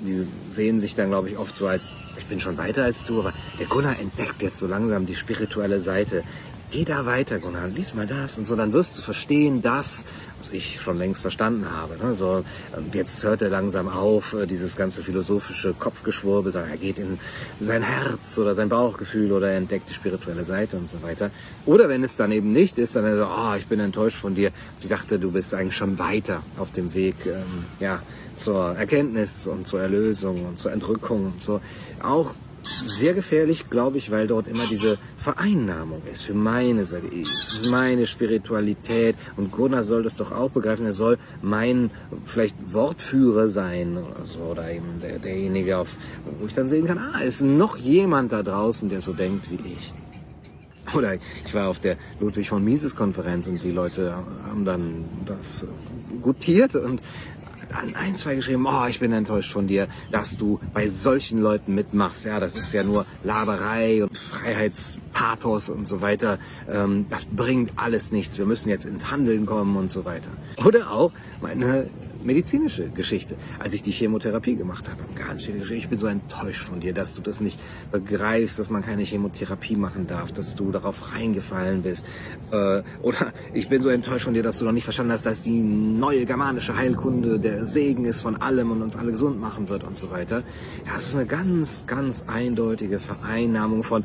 Die 0.00 0.26
sehen 0.50 0.80
sich 0.80 0.94
dann, 0.94 1.08
glaube 1.08 1.28
ich, 1.28 1.36
oft 1.36 1.56
so 1.56 1.66
als, 1.66 1.92
ich 2.16 2.26
bin 2.26 2.38
schon 2.38 2.56
weiter 2.56 2.84
als 2.84 3.04
du, 3.04 3.20
aber 3.20 3.32
der 3.58 3.66
Gunnar 3.66 3.98
entdeckt 3.98 4.42
jetzt 4.42 4.60
so 4.60 4.68
langsam 4.68 5.06
die 5.06 5.16
spirituelle 5.16 5.80
Seite. 5.80 6.22
Geh 6.70 6.84
da 6.84 7.06
weiter, 7.06 7.38
Gunnar, 7.38 7.68
lies 7.68 7.94
mal 7.94 8.06
das 8.06 8.36
und 8.36 8.46
so, 8.46 8.54
dann 8.54 8.74
wirst 8.74 8.98
du 8.98 9.02
verstehen, 9.02 9.62
dass 9.62 10.04
was 10.38 10.50
ich 10.50 10.80
schon 10.80 10.98
längst 10.98 11.22
verstanden 11.22 11.66
habe. 11.70 11.96
Ne? 11.98 12.14
So, 12.14 12.44
jetzt 12.92 13.24
hört 13.24 13.42
er 13.42 13.48
langsam 13.48 13.88
auf, 13.88 14.34
äh, 14.34 14.46
dieses 14.46 14.76
ganze 14.76 15.02
philosophische 15.02 15.74
Kopfgeschwurbel, 15.74 16.52
sondern 16.52 16.70
er 16.70 16.76
geht 16.76 16.98
in 16.98 17.18
sein 17.60 17.82
Herz 17.82 18.38
oder 18.38 18.54
sein 18.54 18.68
Bauchgefühl 18.68 19.32
oder 19.32 19.50
er 19.50 19.58
entdeckt 19.58 19.88
die 19.90 19.94
spirituelle 19.94 20.44
Seite 20.44 20.76
und 20.76 20.88
so 20.88 21.02
weiter. 21.02 21.30
Oder 21.66 21.88
wenn 21.88 22.04
es 22.04 22.16
dann 22.16 22.32
eben 22.32 22.52
nicht 22.52 22.78
ist, 22.78 22.96
dann 22.96 23.16
so, 23.16 23.26
oh, 23.26 23.54
ich 23.56 23.66
bin 23.66 23.80
enttäuscht 23.80 24.18
von 24.18 24.34
dir. 24.34 24.50
Ich 24.80 24.88
dachte, 24.88 25.18
du 25.18 25.32
bist 25.32 25.54
eigentlich 25.54 25.76
schon 25.76 25.98
weiter 25.98 26.42
auf 26.58 26.72
dem 26.72 26.94
Weg, 26.94 27.26
ähm, 27.26 27.64
ja, 27.80 28.02
zur 28.36 28.76
Erkenntnis 28.76 29.48
und 29.48 29.66
zur 29.66 29.80
Erlösung 29.80 30.46
und 30.46 30.58
zur 30.58 30.72
Entrückung 30.72 31.26
und 31.26 31.42
so. 31.42 31.60
Auch 32.00 32.34
sehr 32.86 33.14
gefährlich, 33.14 33.70
glaube 33.70 33.98
ich, 33.98 34.10
weil 34.10 34.26
dort 34.26 34.48
immer 34.48 34.66
diese 34.66 34.98
Vereinnahmung 35.16 36.02
ist 36.10 36.22
für 36.22 36.34
meine. 36.34 36.82
Es 36.82 36.92
ist 36.92 37.66
meine 37.66 38.06
Spiritualität 38.06 39.16
und 39.36 39.52
Gunnar 39.52 39.84
soll 39.84 40.02
das 40.02 40.16
doch 40.16 40.32
auch 40.32 40.50
begreifen. 40.50 40.86
Er 40.86 40.92
soll 40.92 41.18
mein 41.42 41.90
vielleicht 42.24 42.56
Wortführer 42.72 43.48
sein 43.48 43.96
oder 43.96 44.24
so 44.24 44.40
oder 44.40 44.70
eben 44.70 45.00
der, 45.02 45.18
derjenige, 45.18 45.78
auf, 45.78 45.96
wo 46.38 46.46
ich 46.46 46.54
dann 46.54 46.68
sehen 46.68 46.86
kann, 46.86 46.98
ah, 46.98 47.20
ist 47.20 47.42
noch 47.42 47.76
jemand 47.76 48.32
da 48.32 48.42
draußen, 48.42 48.88
der 48.88 49.00
so 49.00 49.12
denkt 49.12 49.50
wie 49.50 49.72
ich. 49.76 49.92
Oder 50.94 51.14
ich 51.44 51.54
war 51.54 51.68
auf 51.68 51.80
der 51.80 51.96
Ludwig 52.18 52.48
von 52.48 52.64
Mises 52.64 52.96
Konferenz 52.96 53.46
und 53.46 53.62
die 53.62 53.72
Leute 53.72 54.14
haben 54.46 54.64
dann 54.64 55.04
das 55.26 55.66
gutiert 56.22 56.74
und 56.74 57.02
an 57.72 57.94
ein, 57.94 58.14
zwei 58.14 58.34
geschrieben, 58.34 58.66
oh, 58.66 58.86
ich 58.86 59.00
bin 59.00 59.12
enttäuscht 59.12 59.52
von 59.52 59.66
dir, 59.66 59.88
dass 60.10 60.36
du 60.36 60.60
bei 60.72 60.88
solchen 60.88 61.40
Leuten 61.40 61.74
mitmachst. 61.74 62.24
Ja, 62.24 62.40
das 62.40 62.56
ist 62.56 62.72
ja 62.72 62.82
nur 62.82 63.06
Laberei 63.24 64.02
und 64.02 64.16
Freiheitspathos 64.16 65.68
und 65.68 65.86
so 65.86 66.00
weiter. 66.00 66.38
Ähm, 66.68 67.06
das 67.10 67.24
bringt 67.24 67.72
alles 67.76 68.12
nichts. 68.12 68.38
Wir 68.38 68.46
müssen 68.46 68.68
jetzt 68.68 68.84
ins 68.84 69.10
Handeln 69.10 69.46
kommen 69.46 69.76
und 69.76 69.90
so 69.90 70.04
weiter. 70.04 70.30
Oder 70.64 70.90
auch 70.90 71.12
meine 71.40 71.88
medizinische 72.22 72.88
Geschichte, 72.90 73.36
als 73.58 73.74
ich 73.74 73.82
die 73.82 73.90
Chemotherapie 73.90 74.56
gemacht 74.56 74.88
habe. 74.88 75.02
Ganz 75.14 75.44
viele 75.44 75.58
Geschichten. 75.58 75.84
Ich 75.84 75.88
bin 75.88 75.98
so 75.98 76.06
enttäuscht 76.06 76.62
von 76.62 76.80
dir, 76.80 76.92
dass 76.92 77.14
du 77.14 77.22
das 77.22 77.40
nicht 77.40 77.58
begreifst, 77.92 78.58
dass 78.58 78.70
man 78.70 78.82
keine 78.82 79.02
Chemotherapie 79.02 79.76
machen 79.76 80.06
darf, 80.06 80.32
dass 80.32 80.54
du 80.54 80.70
darauf 80.70 81.14
reingefallen 81.14 81.82
bist. 81.82 82.06
Äh, 82.50 82.82
oder 83.02 83.32
ich 83.54 83.68
bin 83.68 83.82
so 83.82 83.88
enttäuscht 83.88 84.24
von 84.24 84.34
dir, 84.34 84.42
dass 84.42 84.58
du 84.58 84.64
noch 84.64 84.72
nicht 84.72 84.84
verstanden 84.84 85.12
hast, 85.12 85.26
dass 85.26 85.42
die 85.42 85.60
neue 85.60 86.24
germanische 86.26 86.76
Heilkunde 86.76 87.38
der 87.38 87.66
Segen 87.66 88.04
ist 88.04 88.20
von 88.20 88.36
allem 88.36 88.70
und 88.70 88.82
uns 88.82 88.96
alle 88.96 89.12
gesund 89.12 89.40
machen 89.40 89.68
wird 89.68 89.84
und 89.84 89.96
so 89.96 90.10
weiter. 90.10 90.42
Ja, 90.86 90.92
es 90.96 91.08
ist 91.08 91.14
eine 91.14 91.26
ganz, 91.26 91.84
ganz 91.86 92.24
eindeutige 92.26 92.98
Vereinnahmung 92.98 93.82
von 93.82 94.04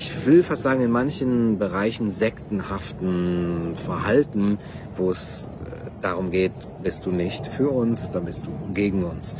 ich 0.00 0.26
will 0.26 0.42
fast 0.42 0.62
sagen, 0.62 0.82
in 0.82 0.90
manchen 0.90 1.58
Bereichen 1.58 2.10
sektenhaften 2.10 3.76
Verhalten, 3.76 4.58
wo 4.96 5.10
es 5.10 5.46
darum 6.00 6.30
geht, 6.30 6.52
bist 6.82 7.06
du 7.06 7.10
nicht 7.10 7.46
für 7.46 7.70
uns, 7.70 8.10
dann 8.10 8.24
bist 8.24 8.46
du 8.46 8.72
gegen 8.74 9.04
uns. 9.04 9.36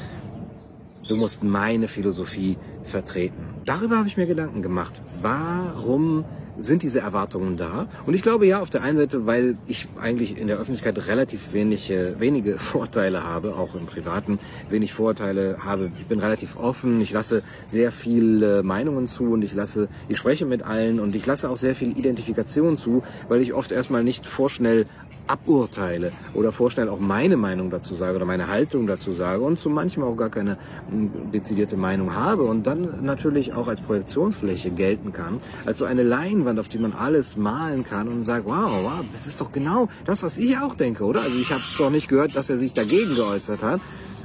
Du 1.06 1.16
musst 1.16 1.42
meine 1.42 1.88
Philosophie 1.88 2.56
vertreten. 2.82 3.54
Darüber 3.64 3.98
habe 3.98 4.08
ich 4.08 4.16
mir 4.16 4.26
Gedanken 4.26 4.62
gemacht. 4.62 5.00
Warum 5.20 6.24
sind 6.60 6.82
diese 6.82 7.00
Erwartungen 7.00 7.56
da? 7.56 7.88
Und 8.06 8.14
ich 8.14 8.22
glaube 8.22 8.46
ja, 8.46 8.60
auf 8.60 8.70
der 8.70 8.82
einen 8.82 8.98
Seite, 8.98 9.26
weil 9.26 9.56
ich 9.66 9.88
eigentlich 10.00 10.38
in 10.38 10.46
der 10.46 10.58
Öffentlichkeit 10.58 11.06
relativ 11.06 11.52
wenige, 11.52 12.16
wenige 12.18 12.58
Vorteile 12.58 13.24
habe, 13.24 13.56
auch 13.56 13.74
im 13.74 13.86
Privaten 13.86 14.38
wenig 14.68 14.92
Vorteile 14.92 15.58
habe. 15.64 15.90
Ich 15.98 16.06
bin 16.06 16.20
relativ 16.20 16.56
offen, 16.56 17.00
ich 17.00 17.12
lasse 17.12 17.42
sehr 17.66 17.92
viele 17.92 18.62
Meinungen 18.62 19.08
zu 19.08 19.24
und 19.24 19.42
ich 19.42 19.54
lasse, 19.54 19.88
ich 20.08 20.18
spreche 20.18 20.46
mit 20.46 20.62
allen 20.62 21.00
und 21.00 21.14
ich 21.16 21.26
lasse 21.26 21.50
auch 21.50 21.56
sehr 21.56 21.74
viel 21.74 21.96
Identifikation 21.96 22.76
zu, 22.76 23.02
weil 23.28 23.40
ich 23.40 23.54
oft 23.54 23.72
erstmal 23.72 24.04
nicht 24.04 24.26
vorschnell 24.26 24.86
aburteile 25.30 26.12
oder 26.34 26.50
vorstellen, 26.52 26.88
auch 26.88 26.98
meine 26.98 27.36
Meinung 27.36 27.70
dazu 27.70 27.94
sage 27.94 28.16
oder 28.16 28.26
meine 28.26 28.48
Haltung 28.48 28.86
dazu 28.86 29.12
sage 29.12 29.42
und 29.42 29.58
zu 29.58 29.70
manchem 29.70 30.02
auch 30.02 30.16
gar 30.16 30.30
keine 30.30 30.58
hm, 30.90 31.30
dezidierte 31.32 31.76
Meinung 31.76 32.14
habe 32.14 32.42
und 32.42 32.66
dann 32.66 33.04
natürlich 33.04 33.52
auch 33.52 33.68
als 33.68 33.80
Projektionsfläche 33.80 34.70
gelten 34.70 35.12
kann, 35.12 35.38
als 35.66 35.78
so 35.78 35.84
eine 35.84 36.02
Leinwand, 36.02 36.49
auf 36.58 36.68
die 36.68 36.78
man 36.78 36.92
alles 36.92 37.36
malen 37.36 37.84
kann 37.84 38.08
und 38.08 38.24
sagt, 38.24 38.46
wow, 38.46 38.82
wow, 38.82 39.04
das 39.10 39.26
ist 39.26 39.40
doch 39.40 39.52
genau 39.52 39.88
das, 40.04 40.22
was 40.22 40.36
ich 40.36 40.58
auch 40.58 40.74
denke, 40.74 41.04
oder? 41.04 41.22
Also 41.22 41.38
ich 41.38 41.52
habe 41.52 41.62
zwar 41.76 41.90
nicht 41.90 42.08
gehört, 42.08 42.34
dass 42.34 42.50
er 42.50 42.58
sich 42.58 42.74
dagegen 42.74 43.14
geäußert 43.14 43.62
hat, 43.62 43.80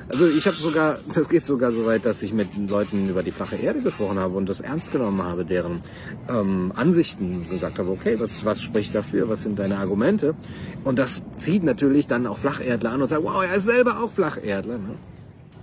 also 0.08 0.28
ich 0.28 0.46
habe 0.46 0.58
sogar, 0.58 1.00
das 1.14 1.30
geht 1.30 1.46
sogar 1.46 1.72
so 1.72 1.86
weit, 1.86 2.06
dass 2.06 2.22
ich 2.22 2.34
mit 2.34 2.50
Leuten 2.56 3.10
über 3.10 3.24
die 3.24 3.32
flache 3.32 3.56
Erde 3.56 3.82
gesprochen 3.82 4.20
habe 4.20 4.36
und 4.36 4.48
das 4.50 4.62
ernst 4.62 4.92
genommen 4.92 5.24
habe, 5.24 5.46
deren 5.46 5.82
ähm, 6.30 6.72
Ansichten 6.76 7.50
gesagt 7.50 7.80
habe, 7.80 7.90
okay, 7.90 8.20
was, 8.20 8.46
was 8.46 8.62
spricht 8.62 8.94
dafür, 8.94 9.30
was 9.30 9.42
sind 9.42 9.58
deine 9.60 9.78
Argumente? 9.78 10.36
Und 10.84 11.00
das 11.00 11.24
zieht 11.36 11.64
natürlich 11.64 12.08
dann 12.08 12.28
auch 12.28 12.38
Flacherdler 12.38 12.92
an 12.92 13.02
und 13.02 13.08
sagt, 13.08 13.24
wow, 13.24 13.44
er 13.44 13.56
ist 13.56 13.66
selber 13.66 14.04
auch 14.04 14.12
Flacherdler. 14.12 14.78
Ne? 14.78 14.96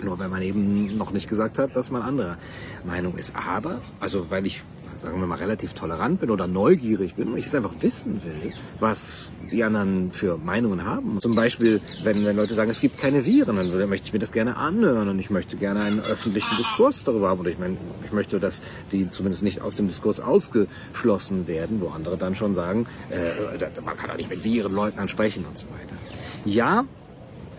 Nur 0.03 0.19
weil 0.19 0.29
man 0.29 0.43
eben 0.43 0.97
noch 0.97 1.13
nicht 1.13 1.29
gesagt 1.29 1.59
hat, 1.59 1.77
dass 1.77 1.91
man 1.91 2.03
anderer 2.03 2.39
Meinung 2.85 3.17
ist. 3.17 3.35
Aber, 3.37 3.81
also 4.01 4.31
weil 4.31 4.47
ich 4.47 4.63
sagen 5.03 5.21
wir 5.21 5.27
mal, 5.27 5.39
relativ 5.39 5.75
tolerant 5.75 6.21
bin 6.21 6.31
oder 6.31 6.47
neugierig 6.47 7.15
bin 7.15 7.29
und 7.29 7.37
ich 7.37 7.47
es 7.47 7.55
einfach 7.55 7.75
wissen 7.81 8.23
will, 8.23 8.53
was 8.79 9.31
die 9.51 9.65
anderen 9.65 10.13
für 10.13 10.39
Meinungen 10.39 10.85
haben. 10.85 11.19
Zum 11.21 11.35
Beispiel, 11.35 11.81
wenn, 12.05 12.25
wenn 12.25 12.37
Leute 12.37 12.55
sagen, 12.55 12.71
es 12.71 12.81
gibt 12.81 12.99
keine 12.99 13.25
Viren, 13.25 13.57
dann 13.57 13.89
möchte 13.89 14.07
ich 14.07 14.13
mir 14.13 14.19
das 14.19 14.33
gerne 14.33 14.57
anhören 14.57 15.09
und 15.09 15.19
ich 15.19 15.31
möchte 15.31 15.57
gerne 15.57 15.81
einen 15.81 16.01
öffentlichen 16.01 16.57
Diskurs 16.57 17.05
darüber 17.05 17.31
haben. 17.31 17.41
Oder 17.41 17.51
ich 17.51 17.59
meine, 17.59 17.77
ich 18.05 18.13
möchte, 18.13 18.39
dass 18.39 18.63
die 18.93 19.11
zumindest 19.11 19.43
nicht 19.43 19.61
aus 19.61 19.75
dem 19.75 19.89
Diskurs 19.89 20.21
ausgeschlossen 20.21 21.47
werden, 21.47 21.81
wo 21.81 21.89
andere 21.89 22.17
dann 22.17 22.35
schon 22.35 22.55
sagen, 22.55 22.87
äh, 23.11 23.81
man 23.85 23.97
kann 23.97 24.11
doch 24.11 24.17
nicht 24.17 24.31
mit 24.31 24.45
Virenleugnern 24.45 25.09
sprechen 25.09 25.45
und 25.45 25.59
so 25.59 25.67
weiter. 25.69 25.97
Ja, 26.45 26.85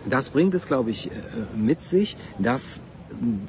das 0.08 0.28
bringt 0.30 0.54
es, 0.54 0.66
glaube 0.66 0.90
ich, 0.90 1.08
äh, 1.08 1.10
mit 1.56 1.80
sich, 1.80 2.16
dass 2.38 2.82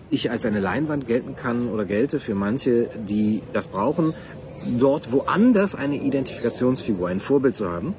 ich 0.10 0.32
als 0.32 0.46
eine 0.46 0.60
Leinwand 0.60 1.08
gelten 1.08 1.36
kann 1.36 1.70
oder 1.70 1.86
gelte 1.86 2.20
für 2.20 2.36
manche, 2.36 2.90
die 3.08 3.42
das 3.54 3.68
brauchen, 3.68 4.14
dort 4.80 5.12
woanders 5.12 5.76
eine 5.76 5.96
Identifikationsfigur, 5.96 7.08
ein 7.08 7.20
Vorbild 7.20 7.56
zu 7.56 7.70
haben. 7.70 7.94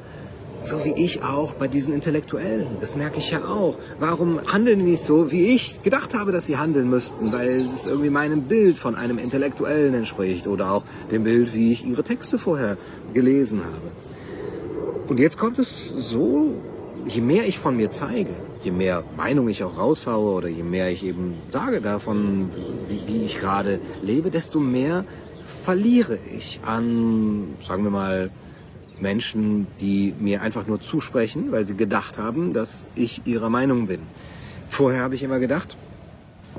So 0.63 0.85
wie 0.85 0.95
ich 0.95 1.23
auch 1.23 1.55
bei 1.55 1.69
diesen 1.69 1.93
Intellektuellen. 1.93 2.67
Das 2.81 2.97
merke 2.97 3.19
ich 3.19 3.31
ja 3.31 3.45
auch. 3.45 3.79
Warum 4.01 4.41
handeln 4.53 4.81
die 4.81 4.93
nicht 4.93 5.05
so, 5.05 5.31
wie 5.31 5.55
ich 5.55 5.81
gedacht 5.83 6.13
habe, 6.13 6.33
dass 6.33 6.47
sie 6.47 6.57
handeln 6.57 6.91
müssten? 6.91 7.33
Weil 7.33 7.67
es 7.67 7.87
irgendwie 7.87 8.11
meinem 8.11 8.43
Bild 8.43 8.79
von 8.81 8.97
einem 8.97 9.19
Intellektuellen 9.19 9.95
entspricht 9.95 10.49
oder 10.49 10.73
auch 10.73 10.83
dem 11.13 11.23
Bild, 11.23 11.55
wie 11.55 11.73
ich 11.73 11.87
ihre 11.87 12.03
Texte 12.03 12.39
vorher 12.39 12.79
gelesen 13.15 13.61
habe. 13.63 13.93
Und 15.07 15.21
jetzt 15.21 15.39
kommt 15.39 15.61
es 15.61 15.89
so, 15.89 16.55
je 17.07 17.21
mehr 17.21 17.47
ich 17.47 17.59
von 17.59 17.77
mir 17.77 17.91
zeige, 17.91 18.31
je 18.63 18.71
mehr 18.71 19.05
Meinung 19.17 19.49
ich 19.49 19.63
auch 19.63 19.79
raushaue 19.79 20.35
oder 20.35 20.49
je 20.49 20.63
mehr 20.63 20.91
ich 20.91 21.05
eben 21.05 21.35
sage 21.49 21.81
davon, 21.81 22.51
wie, 22.89 23.03
wie 23.07 23.25
ich 23.25 23.39
gerade 23.39 23.81
lebe, 24.03 24.31
desto 24.31 24.61
mehr 24.61 25.05
verliere 25.45 26.19
ich 26.37 26.61
an, 26.67 27.55
sagen 27.61 27.85
wir 27.85 27.91
mal, 27.91 28.31
Menschen, 29.01 29.67
die 29.81 30.15
mir 30.19 30.43
einfach 30.43 30.67
nur 30.67 30.81
zusprechen, 30.81 31.53
weil 31.53 31.65
sie 31.65 31.77
gedacht 31.77 32.19
haben, 32.19 32.53
dass 32.53 32.87
ich 32.95 33.23
ihrer 33.27 33.51
Meinung 33.51 33.87
bin. 33.87 34.01
Vorher 34.69 35.03
habe 35.03 35.15
ich 35.15 35.23
immer 35.23 35.39
gedacht, 35.39 35.77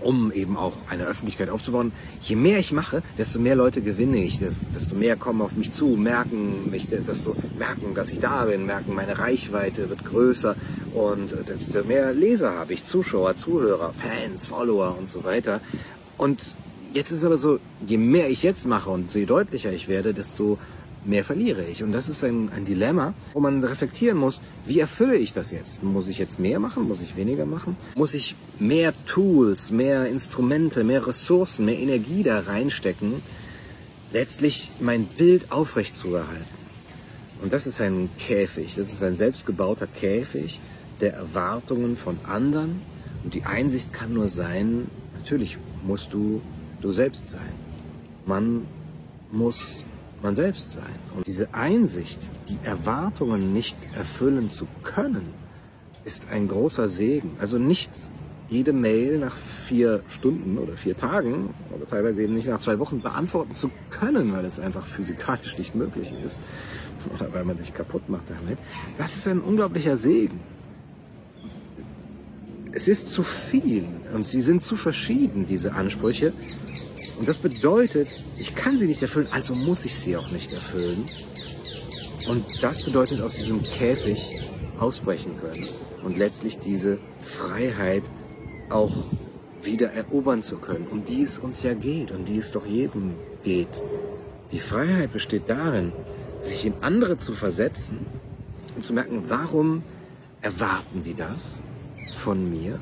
um 0.03 0.31
eben 0.31 0.57
auch 0.57 0.73
eine 0.89 1.05
Öffentlichkeit 1.05 1.49
aufzubauen. 1.49 1.91
Je 2.21 2.35
mehr 2.35 2.59
ich 2.59 2.71
mache, 2.71 3.03
desto 3.17 3.39
mehr 3.39 3.55
Leute 3.55 3.81
gewinne 3.81 4.17
ich, 4.17 4.39
desto 4.39 4.95
mehr 4.95 5.15
kommen 5.15 5.41
auf 5.41 5.53
mich 5.53 5.71
zu, 5.71 5.87
merken 5.87 6.69
mich, 6.69 6.89
desto 6.89 7.35
merken, 7.57 7.93
dass 7.95 8.09
ich 8.09 8.19
da 8.19 8.45
bin, 8.45 8.65
merken, 8.65 8.93
meine 8.93 9.17
Reichweite 9.17 9.89
wird 9.89 10.05
größer 10.05 10.55
und 10.93 11.35
desto 11.47 11.83
mehr 11.83 12.13
Leser 12.13 12.55
habe 12.55 12.73
ich, 12.73 12.85
Zuschauer, 12.85 13.35
Zuhörer, 13.35 13.93
Fans, 13.93 14.45
Follower 14.45 14.95
und 14.97 15.09
so 15.09 15.23
weiter. 15.23 15.61
Und 16.17 16.55
jetzt 16.93 17.11
ist 17.11 17.23
aber 17.23 17.37
so, 17.37 17.59
je 17.85 17.97
mehr 17.97 18.29
ich 18.29 18.43
jetzt 18.43 18.65
mache 18.65 18.89
und 18.89 19.13
je 19.13 19.25
deutlicher 19.25 19.71
ich 19.71 19.87
werde, 19.87 20.13
desto 20.13 20.57
mehr 21.07 21.23
verliere 21.23 21.63
ich. 21.65 21.83
Und 21.83 21.91
das 21.91 22.09
ist 22.09 22.23
ein, 22.23 22.49
ein 22.51 22.65
Dilemma, 22.65 23.13
wo 23.33 23.39
man 23.39 23.63
reflektieren 23.63 24.17
muss, 24.17 24.41
wie 24.65 24.79
erfülle 24.79 25.15
ich 25.15 25.33
das 25.33 25.51
jetzt? 25.51 25.83
Muss 25.83 26.07
ich 26.07 26.17
jetzt 26.17 26.39
mehr 26.39 26.59
machen? 26.59 26.87
Muss 26.87 27.01
ich 27.01 27.15
weniger 27.15 27.45
machen? 27.45 27.75
Muss 27.95 28.13
ich 28.13 28.35
mehr 28.59 28.93
Tools, 29.05 29.71
mehr 29.71 30.07
Instrumente, 30.07 30.83
mehr 30.83 31.07
Ressourcen, 31.07 31.65
mehr 31.65 31.79
Energie 31.79 32.23
da 32.23 32.41
reinstecken, 32.41 33.21
letztlich 34.11 34.71
mein 34.79 35.05
Bild 35.05 35.51
aufrecht 35.51 35.95
zu 35.95 36.13
erhalten? 36.13 36.57
Und 37.41 37.53
das 37.53 37.67
ist 37.67 37.81
ein 37.81 38.09
Käfig, 38.17 38.75
das 38.75 38.91
ist 38.91 39.03
ein 39.03 39.15
selbstgebauter 39.15 39.87
Käfig 39.87 40.59
der 40.99 41.13
Erwartungen 41.13 41.95
von 41.95 42.17
anderen, 42.25 42.81
Und 43.27 43.33
die 43.33 43.43
Einsicht 43.43 43.91
kann 43.91 44.13
nur 44.13 44.29
sein, 44.29 44.87
natürlich 45.17 45.57
musst 45.85 46.13
du 46.13 46.41
du 46.79 46.93
selbst 46.93 47.27
sein. 47.27 47.53
Man 48.25 48.65
muss 49.31 49.83
man 50.21 50.35
selbst 50.35 50.73
sein. 50.73 50.95
Und 51.15 51.27
diese 51.27 51.53
Einsicht, 51.53 52.27
die 52.49 52.57
Erwartungen 52.63 53.53
nicht 53.53 53.77
erfüllen 53.95 54.49
zu 54.49 54.67
können, 54.83 55.33
ist 56.03 56.29
ein 56.29 56.47
großer 56.47 56.87
Segen. 56.87 57.31
Also 57.39 57.57
nicht 57.57 57.91
jede 58.49 58.71
Mail 58.71 59.19
nach 59.19 59.35
vier 59.35 60.01
Stunden 60.07 60.57
oder 60.57 60.77
vier 60.77 60.95
Tagen 60.95 61.53
oder 61.75 61.85
teilweise 61.85 62.23
eben 62.23 62.33
nicht 62.33 62.47
nach 62.47 62.59
zwei 62.59 62.79
Wochen 62.79 63.01
beantworten 63.01 63.55
zu 63.55 63.69
können, 63.89 64.31
weil 64.31 64.45
es 64.45 64.59
einfach 64.59 64.87
physikalisch 64.87 65.57
nicht 65.57 65.75
möglich 65.75 66.13
ist 66.23 66.39
oder 67.15 67.33
weil 67.33 67.43
man 67.43 67.57
sich 67.57 67.73
kaputt 67.73 68.07
macht 68.09 68.29
damit. 68.29 68.57
Das 68.97 69.17
ist 69.17 69.27
ein 69.27 69.41
unglaublicher 69.41 69.97
Segen. 69.97 70.39
Es 72.71 72.87
ist 72.87 73.09
zu 73.09 73.23
viel 73.23 73.87
und 74.13 74.25
sie 74.25 74.41
sind 74.41 74.63
zu 74.63 74.75
verschieden, 74.75 75.47
diese 75.47 75.73
Ansprüche. 75.73 76.31
Und 77.17 77.27
das 77.27 77.37
bedeutet, 77.37 78.23
ich 78.37 78.53
kann 78.55 78.77
sie 78.77 78.87
nicht 78.87 79.01
erfüllen, 79.01 79.27
also 79.31 79.55
muss 79.55 79.85
ich 79.85 79.95
sie 79.95 80.15
auch 80.15 80.31
nicht 80.31 80.53
erfüllen. 80.53 81.05
Und 82.27 82.45
das 82.61 82.83
bedeutet 82.83 83.21
aus 83.21 83.35
diesem 83.35 83.63
Käfig 83.63 84.49
ausbrechen 84.79 85.37
können 85.39 85.67
und 86.03 86.17
letztlich 86.17 86.59
diese 86.59 86.99
Freiheit 87.21 88.03
auch 88.69 88.91
wieder 89.63 89.91
erobern 89.91 90.41
zu 90.41 90.57
können, 90.57 90.87
um 90.87 91.05
die 91.05 91.23
es 91.23 91.39
uns 91.39 91.63
ja 91.63 91.73
geht 91.73 92.11
und 92.11 92.27
die 92.27 92.37
es 92.37 92.51
doch 92.51 92.65
jedem 92.65 93.15
geht. 93.43 93.83
Die 94.51 94.59
Freiheit 94.59 95.11
besteht 95.11 95.43
darin, 95.47 95.91
sich 96.41 96.65
in 96.65 96.73
andere 96.81 97.17
zu 97.17 97.33
versetzen 97.33 98.05
und 98.75 98.83
zu 98.83 98.93
merken, 98.93 99.23
warum 99.27 99.83
erwarten 100.41 101.03
die 101.03 101.15
das 101.15 101.61
von 102.15 102.49
mir? 102.49 102.79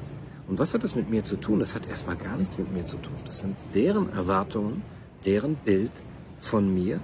Und 0.48 0.60
was 0.60 0.74
hat 0.74 0.84
das 0.84 0.96
mit 0.96 1.10
mir 1.10 1.24
zu 1.24 1.38
tun? 1.38 1.60
Das 1.60 1.76
hat 1.76 1.88
erstmal 1.88 2.16
gar 2.16 2.38
nichts 2.38 2.58
mit 2.58 2.72
mir 2.72 2.86
zu 2.86 2.98
tun. 2.98 3.16
Das 3.26 3.40
sind 3.40 3.56
deren 3.74 4.12
Erwartungen, 4.14 4.84
deren 5.26 5.56
Bild 5.56 5.92
von 6.40 6.74
mir. 6.74 7.00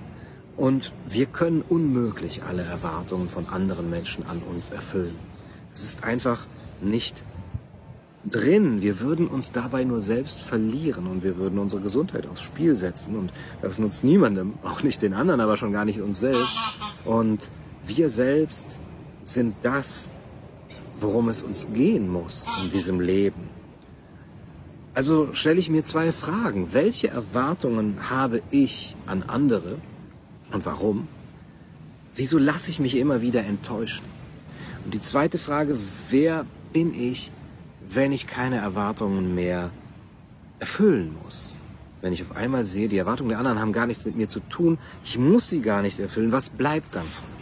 Und 0.58 0.94
wir 1.10 1.26
können 1.26 1.64
unmöglich 1.68 2.44
alle 2.44 2.64
Erwartungen 2.64 3.30
von 3.30 3.48
anderen 3.48 3.90
Menschen 3.90 4.26
an 4.28 4.42
uns 4.44 4.70
erfüllen. 4.70 5.16
Es 5.74 5.82
ist 5.82 6.04
einfach 6.04 6.46
nicht 6.82 7.24
drin. 8.30 8.82
Wir 8.82 9.00
würden 9.00 9.28
uns 9.28 9.52
dabei 9.52 9.84
nur 9.84 10.02
selbst 10.02 10.42
verlieren 10.42 11.08
und 11.08 11.24
wir 11.24 11.38
würden 11.38 11.58
unsere 11.60 11.82
Gesundheit 11.82 12.28
aufs 12.28 12.42
Spiel 12.42 12.76
setzen 12.76 13.18
und 13.18 13.32
das 13.62 13.80
nutzt 13.80 14.04
niemandem, 14.04 14.54
auch 14.64 14.84
nicht 14.84 15.02
den 15.02 15.14
anderen, 15.14 15.42
aber 15.42 15.58
schon 15.58 15.72
gar 15.72 15.86
nicht 15.86 16.02
uns 16.02 16.20
selbst. 16.20 16.58
Und 17.06 17.50
wir 17.86 18.10
selbst 18.10 18.78
sind 19.24 19.56
das, 19.64 20.10
worum 21.01 21.29
es 21.29 21.41
uns 21.41 21.67
gehen 21.74 22.08
muss 22.08 22.48
in 22.63 22.72
diesem 22.72 23.00
Leben. 23.00 23.50
Also 24.93 25.34
stelle 25.34 25.60
ich 25.60 25.70
mir 25.70 25.84
zwei 25.84 26.12
Fragen. 26.12 26.74
Welche 26.74 27.10
Erwartungen 27.10 28.10
habe 28.10 28.41
ich 28.51 28.96
an 29.05 29.24
andere 29.24 29.77
und 30.51 30.65
warum? 30.65 31.08
Wieso 32.15 32.38
lasse 32.38 32.70
ich 32.70 32.79
mich 32.79 32.98
immer 32.98 33.22
wieder 33.22 33.43
enttäuschen? 33.43 34.05
Und 34.86 34.93
die 34.93 35.01
zweite 35.01 35.38
Frage, 35.38 35.77
wer 36.10 36.46
bin 36.74 36.93
ich, 36.93 37.31
wenn 37.89 38.12
ich 38.12 38.27
keine 38.27 38.58
Erwartungen 38.58 39.36
mehr 39.36 39.72
erfüllen 40.60 41.15
muss. 41.24 41.60
Wenn 42.01 42.13
ich 42.13 42.22
auf 42.22 42.36
einmal 42.36 42.63
sehe, 42.65 42.88
die 42.88 42.98
Erwartungen 42.98 43.29
der 43.29 43.39
anderen 43.39 43.60
haben 43.60 43.74
gar 43.74 43.86
nichts 43.86 44.05
mit 44.05 44.15
mir 44.15 44.27
zu 44.27 44.39
tun, 44.39 44.77
ich 45.03 45.17
muss 45.17 45.50
sie 45.50 45.62
gar 45.62 45.81
nicht 45.81 46.00
erfüllen, 46.00 46.31
was 46.31 46.50
bleibt 46.50 46.96
dann 46.96 47.05
von 47.05 47.25
mir? 47.36 47.41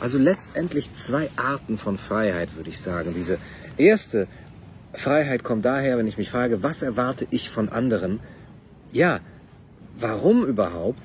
Also 0.00 0.18
letztendlich 0.18 0.92
zwei 0.92 1.28
Arten 1.36 1.76
von 1.76 1.96
Freiheit, 1.96 2.54
würde 2.56 2.70
ich 2.70 2.80
sagen. 2.80 3.14
Diese 3.16 3.38
erste 3.76 4.28
Freiheit 4.92 5.42
kommt 5.42 5.64
daher, 5.64 5.98
wenn 5.98 6.06
ich 6.06 6.18
mich 6.18 6.30
frage, 6.30 6.62
was 6.62 6.82
erwarte 6.82 7.26
ich 7.30 7.50
von 7.50 7.68
anderen? 7.68 8.20
Ja, 8.92 9.20
warum 9.98 10.44
überhaupt? 10.44 11.02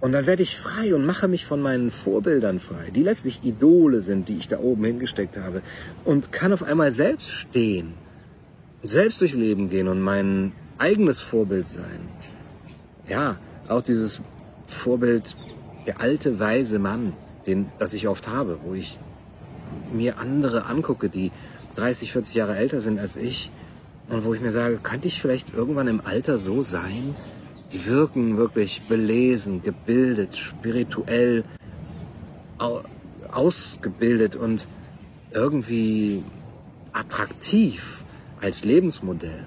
Und 0.00 0.12
dann 0.12 0.26
werde 0.26 0.42
ich 0.42 0.56
frei 0.56 0.94
und 0.94 1.04
mache 1.04 1.28
mich 1.28 1.44
von 1.44 1.60
meinen 1.60 1.90
Vorbildern 1.90 2.58
frei, 2.58 2.90
die 2.94 3.02
letztlich 3.02 3.44
Idole 3.44 4.00
sind, 4.00 4.28
die 4.28 4.38
ich 4.38 4.48
da 4.48 4.58
oben 4.58 4.84
hingesteckt 4.84 5.36
habe. 5.36 5.62
Und 6.04 6.32
kann 6.32 6.52
auf 6.52 6.62
einmal 6.62 6.92
selbst 6.92 7.30
stehen, 7.30 7.94
selbst 8.82 9.20
durch 9.20 9.34
Leben 9.34 9.68
gehen 9.68 9.88
und 9.88 10.00
mein 10.00 10.52
eigenes 10.78 11.20
Vorbild 11.20 11.66
sein. 11.66 12.08
Ja, 13.08 13.38
auch 13.68 13.82
dieses 13.82 14.22
Vorbild, 14.66 15.36
der 15.86 16.00
alte, 16.00 16.40
weise 16.40 16.78
Mann, 16.78 17.12
den, 17.50 17.66
das 17.78 17.92
ich 17.92 18.08
oft 18.08 18.28
habe, 18.28 18.58
wo 18.64 18.74
ich 18.74 18.98
mir 19.92 20.18
andere 20.18 20.66
angucke, 20.66 21.08
die 21.08 21.30
30, 21.76 22.12
40 22.12 22.34
Jahre 22.34 22.56
älter 22.56 22.80
sind 22.80 22.98
als 22.98 23.16
ich 23.16 23.50
und 24.08 24.24
wo 24.24 24.34
ich 24.34 24.40
mir 24.40 24.52
sage, 24.52 24.78
könnte 24.78 25.08
ich 25.08 25.20
vielleicht 25.20 25.54
irgendwann 25.54 25.88
im 25.88 26.00
Alter 26.04 26.38
so 26.38 26.62
sein, 26.62 27.14
die 27.72 27.86
wirken 27.86 28.36
wirklich 28.36 28.82
belesen, 28.88 29.62
gebildet, 29.62 30.36
spirituell 30.36 31.44
ausgebildet 33.32 34.36
und 34.36 34.66
irgendwie 35.32 36.24
attraktiv 36.92 38.04
als 38.40 38.64
Lebensmodell. 38.64 39.46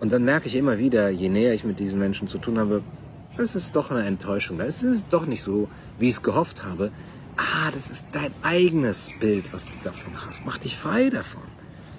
Und 0.00 0.12
dann 0.12 0.24
merke 0.24 0.46
ich 0.46 0.56
immer 0.56 0.78
wieder, 0.78 1.10
je 1.10 1.28
näher 1.28 1.54
ich 1.54 1.64
mit 1.64 1.78
diesen 1.78 1.98
Menschen 1.98 2.28
zu 2.28 2.38
tun 2.38 2.58
habe, 2.58 2.82
das 3.36 3.56
ist 3.56 3.76
doch 3.76 3.90
eine 3.90 4.04
Enttäuschung. 4.04 4.60
Es 4.60 4.82
ist 4.82 5.06
doch 5.10 5.26
nicht 5.26 5.42
so, 5.42 5.68
wie 5.98 6.08
ich 6.08 6.16
es 6.16 6.22
gehofft 6.22 6.64
habe. 6.64 6.90
Ah, 7.36 7.70
das 7.72 7.88
ist 7.88 8.06
dein 8.12 8.32
eigenes 8.42 9.10
Bild, 9.20 9.52
was 9.52 9.64
du 9.66 9.72
davon 9.82 10.12
hast. 10.26 10.44
Mach 10.44 10.58
dich 10.58 10.76
frei 10.76 11.10
davon. 11.10 11.42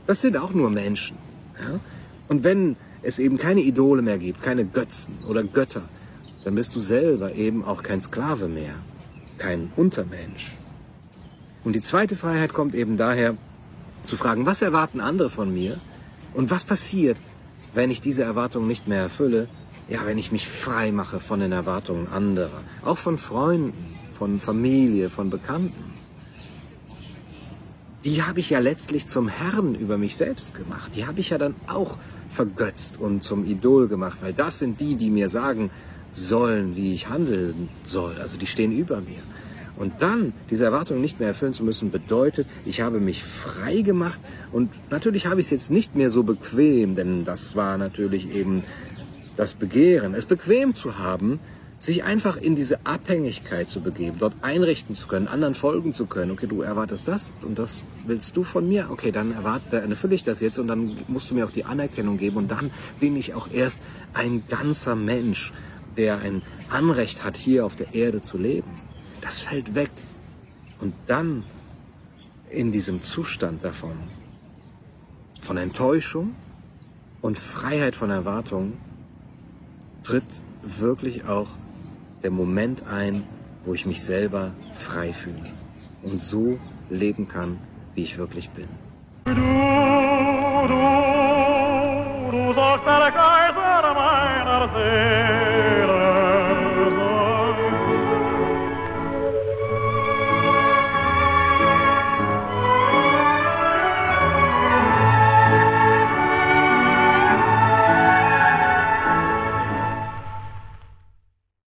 Das 0.05 0.21
sind 0.21 0.37
auch 0.37 0.53
nur 0.53 0.69
Menschen. 0.69 1.17
Ja? 1.59 1.79
Und 2.27 2.43
wenn 2.43 2.75
es 3.01 3.19
eben 3.19 3.37
keine 3.37 3.61
Idole 3.61 4.01
mehr 4.01 4.17
gibt, 4.17 4.41
keine 4.41 4.65
Götzen 4.65 5.17
oder 5.27 5.43
Götter, 5.43 5.83
dann 6.43 6.55
bist 6.55 6.75
du 6.75 6.79
selber 6.79 7.35
eben 7.35 7.63
auch 7.63 7.83
kein 7.83 8.01
Sklave 8.01 8.47
mehr, 8.47 8.75
kein 9.37 9.71
Untermensch. 9.75 10.55
Und 11.63 11.75
die 11.75 11.81
zweite 11.81 12.15
Freiheit 12.15 12.53
kommt 12.53 12.75
eben 12.75 12.97
daher, 12.97 13.37
zu 14.03 14.17
fragen, 14.17 14.45
was 14.45 14.61
erwarten 14.61 14.99
andere 14.99 15.29
von 15.29 15.53
mir 15.53 15.79
und 16.33 16.51
was 16.51 16.65
passiert, 16.65 17.17
wenn 17.73 17.89
ich 17.89 18.01
diese 18.01 18.23
Erwartungen 18.23 18.67
nicht 18.67 18.87
mehr 18.87 19.01
erfülle, 19.01 19.47
ja, 19.87 20.05
wenn 20.05 20.17
ich 20.17 20.31
mich 20.31 20.47
frei 20.47 20.91
mache 20.91 21.19
von 21.19 21.39
den 21.39 21.51
Erwartungen 21.51 22.07
anderer, 22.07 22.63
auch 22.83 22.97
von 22.97 23.17
Freunden, 23.17 23.97
von 24.13 24.39
Familie, 24.39 25.09
von 25.09 25.29
Bekannten. 25.29 25.93
Die 28.05 28.21
habe 28.21 28.39
ich 28.39 28.49
ja 28.49 28.59
letztlich 28.59 29.07
zum 29.07 29.27
Herrn 29.27 29.75
über 29.75 29.97
mich 29.97 30.15
selbst 30.17 30.55
gemacht. 30.55 30.91
Die 30.95 31.05
habe 31.05 31.19
ich 31.19 31.29
ja 31.31 31.37
dann 31.37 31.55
auch 31.67 31.97
vergötzt 32.29 32.99
und 32.99 33.23
zum 33.23 33.45
Idol 33.45 33.87
gemacht, 33.87 34.17
weil 34.21 34.33
das 34.33 34.59
sind 34.59 34.79
die, 34.79 34.95
die 34.95 35.09
mir 35.09 35.29
sagen 35.29 35.71
sollen, 36.11 36.75
wie 36.75 36.93
ich 36.93 37.09
handeln 37.09 37.69
soll. 37.83 38.15
Also 38.21 38.37
die 38.37 38.45
stehen 38.45 38.71
über 38.71 38.97
mir. 39.01 39.23
Und 39.75 40.01
dann 40.01 40.33
diese 40.49 40.65
Erwartung 40.65 41.01
nicht 41.01 41.19
mehr 41.19 41.29
erfüllen 41.29 41.53
zu 41.53 41.63
müssen, 41.63 41.89
bedeutet, 41.89 42.47
ich 42.65 42.81
habe 42.81 42.99
mich 42.99 43.23
frei 43.23 43.81
gemacht 43.81 44.19
und 44.51 44.69
natürlich 44.91 45.25
habe 45.25 45.41
ich 45.41 45.47
es 45.47 45.51
jetzt 45.51 45.71
nicht 45.71 45.95
mehr 45.95 46.11
so 46.11 46.21
bequem, 46.23 46.95
denn 46.95 47.25
das 47.25 47.55
war 47.55 47.77
natürlich 47.77 48.35
eben 48.35 48.63
das 49.35 49.55
Begehren. 49.55 50.13
Es 50.13 50.27
bequem 50.27 50.75
zu 50.75 50.99
haben, 50.99 51.39
sich 51.83 52.05
einfach 52.05 52.37
in 52.37 52.55
diese 52.55 52.85
Abhängigkeit 52.85 53.69
zu 53.69 53.81
begeben, 53.81 54.15
dort 54.17 54.35
einrichten 54.41 54.95
zu 54.95 55.05
können, 55.09 55.27
anderen 55.27 55.53
folgen 55.53 55.91
zu 55.91 56.05
können. 56.05 56.31
Okay, 56.31 56.47
du 56.47 56.61
erwartest 56.61 57.09
das 57.09 57.33
und 57.41 57.59
das 57.59 57.83
willst 58.05 58.37
du 58.37 58.45
von 58.45 58.69
mir. 58.69 58.87
Okay, 58.89 59.11
dann 59.11 59.33
erwarte, 59.33 59.81
dann 59.81 59.89
erfülle 59.89 60.15
ich 60.15 60.23
das 60.23 60.39
jetzt 60.39 60.59
und 60.59 60.69
dann 60.69 60.95
musst 61.09 61.29
du 61.29 61.35
mir 61.35 61.45
auch 61.45 61.51
die 61.51 61.65
Anerkennung 61.65 62.17
geben 62.17 62.37
und 62.37 62.51
dann 62.51 62.71
bin 63.01 63.17
ich 63.17 63.33
auch 63.33 63.51
erst 63.51 63.81
ein 64.13 64.43
ganzer 64.47 64.95
Mensch, 64.95 65.51
der 65.97 66.19
ein 66.19 66.41
Anrecht 66.69 67.25
hat, 67.25 67.35
hier 67.35 67.65
auf 67.65 67.75
der 67.75 67.93
Erde 67.93 68.21
zu 68.21 68.37
leben. 68.37 68.79
Das 69.19 69.39
fällt 69.39 69.75
weg. 69.75 69.91
Und 70.79 70.93
dann 71.07 71.43
in 72.49 72.71
diesem 72.71 73.01
Zustand 73.01 73.65
davon, 73.65 73.97
von 75.41 75.57
Enttäuschung 75.57 76.33
und 77.19 77.37
Freiheit 77.37 77.97
von 77.97 78.09
Erwartung, 78.09 78.77
tritt 80.03 80.23
wirklich 80.61 81.25
auch 81.25 81.49
der 82.23 82.31
Moment 82.31 82.87
ein, 82.87 83.23
wo 83.65 83.73
ich 83.73 83.85
mich 83.85 84.01
selber 84.03 84.51
frei 84.73 85.13
fühle 85.13 85.51
und 86.01 86.19
so 86.19 86.57
leben 86.89 87.27
kann, 87.27 87.59
wie 87.95 88.03
ich 88.03 88.17
wirklich 88.17 88.49
bin. 88.49 89.62